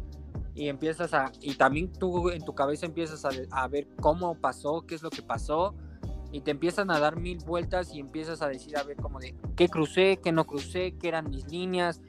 [0.54, 4.84] y empiezas a, y también tú en tu cabeza empiezas a, a ver cómo pasó,
[4.86, 5.74] qué es lo que pasó
[6.30, 9.34] y te empiezan a dar mil vueltas y empiezas a decir a ver como de
[9.56, 12.02] qué crucé, qué no crucé, qué eran mis líneas,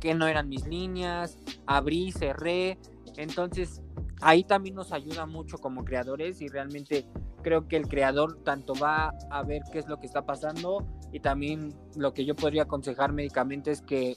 [0.00, 2.78] qué no eran mis líneas, abrí, cerré,
[3.16, 3.80] entonces
[4.20, 7.06] ahí también nos ayuda mucho como creadores y realmente
[7.44, 11.20] creo que el creador tanto va a ver qué es lo que está pasando y
[11.20, 14.16] también lo que yo podría aconsejar médicamente es que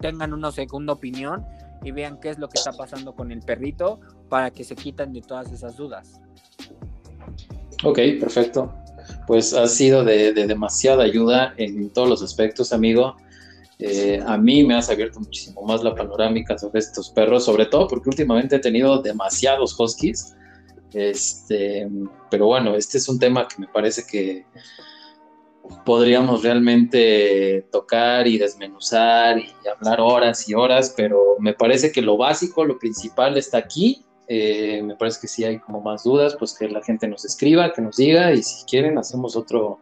[0.00, 1.44] tengan una segunda opinión
[1.84, 5.12] y vean qué es lo que está pasando con el perrito para que se quitan
[5.12, 6.20] de todas esas dudas.
[7.84, 8.74] Ok, perfecto.
[9.28, 13.14] Pues ha sido de, de demasiada ayuda en todos los aspectos, amigo.
[13.78, 17.86] Eh, a mí me has abierto muchísimo más la panorámica sobre estos perros, sobre todo
[17.86, 20.34] porque últimamente he tenido demasiados huskies.
[20.96, 21.86] Este,
[22.30, 24.46] pero bueno, este es un tema que me parece que
[25.84, 32.16] podríamos realmente tocar y desmenuzar y hablar horas y horas, pero me parece que lo
[32.16, 34.06] básico, lo principal está aquí.
[34.26, 37.74] Eh, me parece que si hay como más dudas, pues que la gente nos escriba,
[37.74, 39.80] que nos diga y si quieren hacemos otro,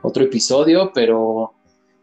[0.00, 1.52] otro episodio, pero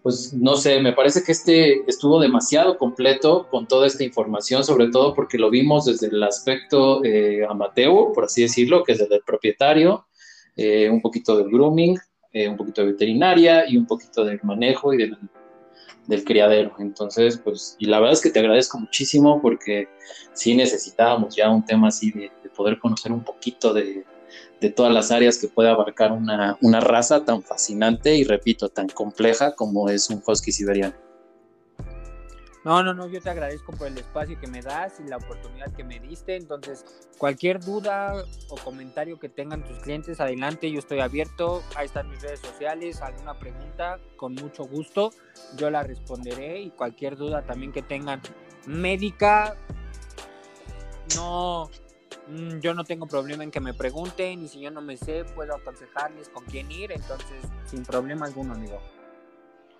[0.03, 4.89] pues no sé, me parece que este estuvo demasiado completo con toda esta información, sobre
[4.89, 9.15] todo porque lo vimos desde el aspecto eh, amateur, por así decirlo, que es desde
[9.15, 10.05] el propietario,
[10.57, 11.97] eh, un poquito del grooming,
[12.33, 15.17] eh, un poquito de veterinaria y un poquito del manejo y del,
[16.25, 16.75] criadero.
[16.79, 19.87] Entonces, pues, y la verdad es que te agradezco muchísimo porque
[20.33, 24.03] sí necesitábamos ya un tema así de poder conocer un poquito de,
[24.59, 28.87] de, todas las áreas que puede abarcar una, una raza tan fascinante y, repito, tan
[28.87, 30.95] compleja como es un husky siberiano.
[32.63, 35.73] No, no, no, yo te agradezco por el espacio que me das y la oportunidad
[35.73, 36.37] que me diste.
[36.37, 36.85] Entonces,
[37.17, 41.61] cualquier duda o comentario que tengan tus clientes, adelante, yo estoy abierto.
[41.75, 45.11] Ahí están mis redes sociales, alguna pregunta, con mucho gusto,
[45.57, 48.21] yo la responderé y cualquier duda también que tengan
[48.65, 49.57] médica,
[51.15, 51.69] no,
[52.61, 55.55] yo no tengo problema en que me pregunten y si yo no me sé, puedo
[55.55, 58.79] aconsejarles con quién ir, entonces, sin problema alguno, amigo.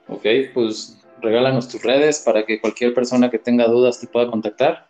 [0.07, 4.87] Ok, pues regálanos tus redes para que cualquier persona que tenga dudas te pueda contactar.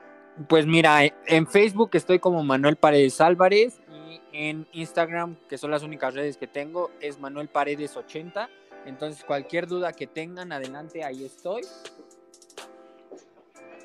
[0.47, 5.71] Pues mira, en Facebook estoy como Manuel Paredes Álvarez y Y en Instagram, que son
[5.71, 8.49] las únicas redes que tengo, es Manuel Paredes 80.
[8.85, 11.61] Entonces, cualquier duda que tengan, adelante, ahí estoy.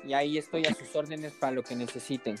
[0.05, 2.35] Y ahí estoy a sus órdenes para lo que necesiten.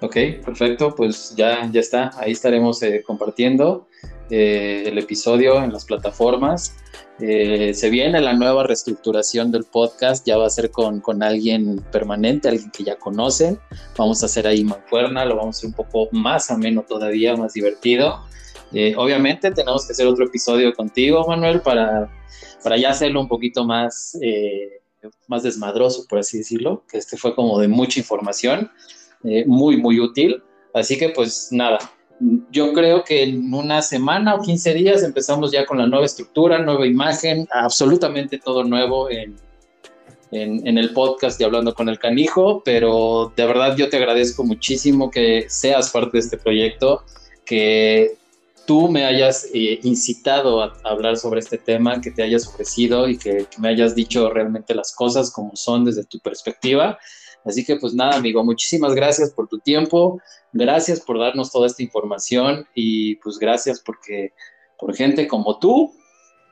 [0.00, 3.88] Ok, perfecto, pues ya, ya está, ahí estaremos eh, compartiendo
[4.30, 6.76] eh, el episodio en las plataformas.
[7.18, 11.84] Eh, se viene la nueva reestructuración del podcast, ya va a ser con, con, alguien
[11.90, 13.58] permanente, alguien que ya conocen.
[13.96, 17.54] Vamos a hacer ahí mancuerna, lo vamos a hacer un poco más ameno todavía, más
[17.54, 18.22] divertido.
[18.96, 22.08] obviamente tenemos que hacer otro episodio contigo, Manuel, para,
[22.62, 24.16] para ya hacerlo un poquito más,
[25.26, 28.70] más desmadroso, por así decirlo, que este fue como de mucha información.
[29.24, 30.42] Eh, muy, muy útil.
[30.74, 31.78] Así que pues nada,
[32.50, 36.58] yo creo que en una semana o 15 días empezamos ya con la nueva estructura,
[36.58, 39.36] nueva imagen, absolutamente todo nuevo en,
[40.30, 45.10] en, el podcast de Hablando con el Canijo, pero de verdad yo te agradezco muchísimo
[45.10, 47.04] que seas parte de este proyecto,
[47.44, 48.16] que
[48.66, 53.16] tú me hayas eh, incitado a, hablar sobre este tema, que te hayas ofrecido y
[53.16, 56.98] que, que me hayas dicho realmente las cosas como son desde tu perspectiva.
[57.48, 60.20] Así que pues nada, amigo, muchísimas gracias por tu tiempo,
[60.52, 64.34] gracias por darnos toda esta información y pues gracias porque
[64.78, 65.94] por gente como tú,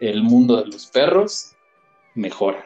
[0.00, 1.52] el mundo de los perros
[2.14, 2.64] mejora.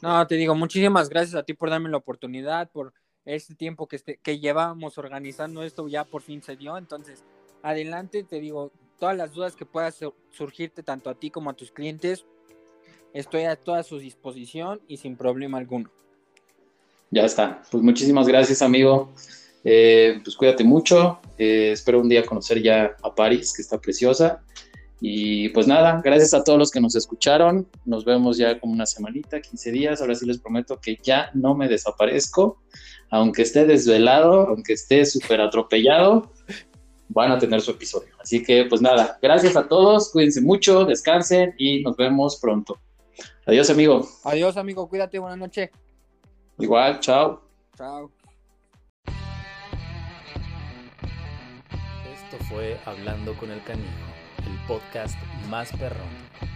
[0.00, 2.94] No, te digo, muchísimas gracias a ti por darme la oportunidad, por
[3.24, 6.78] este tiempo que, este, que llevábamos organizando esto, ya por fin se dio.
[6.78, 7.24] Entonces,
[7.62, 8.70] adelante, te digo,
[9.00, 9.98] todas las dudas que puedas
[10.30, 12.24] surgirte tanto a ti como a tus clientes,
[13.12, 15.90] estoy a toda su disposición y sin problema alguno.
[17.10, 17.62] Ya está.
[17.70, 19.12] Pues muchísimas gracias, amigo.
[19.64, 21.18] Eh, pues cuídate mucho.
[21.38, 24.42] Eh, espero un día conocer ya a París, que está preciosa.
[25.00, 27.66] Y pues nada, gracias a todos los que nos escucharon.
[27.84, 30.00] Nos vemos ya como una semanita, 15 días.
[30.00, 32.62] Ahora sí les prometo que ya no me desaparezco.
[33.10, 36.32] Aunque esté desvelado, aunque esté súper atropellado,
[37.08, 38.10] van a tener su episodio.
[38.20, 40.10] Así que pues nada, gracias a todos.
[40.10, 42.78] Cuídense mucho, descansen y nos vemos pronto.
[43.46, 44.06] Adiós, amigo.
[44.22, 44.88] Adiós, amigo.
[44.88, 45.18] Cuídate.
[45.18, 45.70] Buenas noches.
[46.60, 47.40] Igual, chao.
[47.76, 48.10] Chao.
[52.12, 53.88] Esto fue Hablando con el Canijo,
[54.38, 56.49] el podcast más perrón.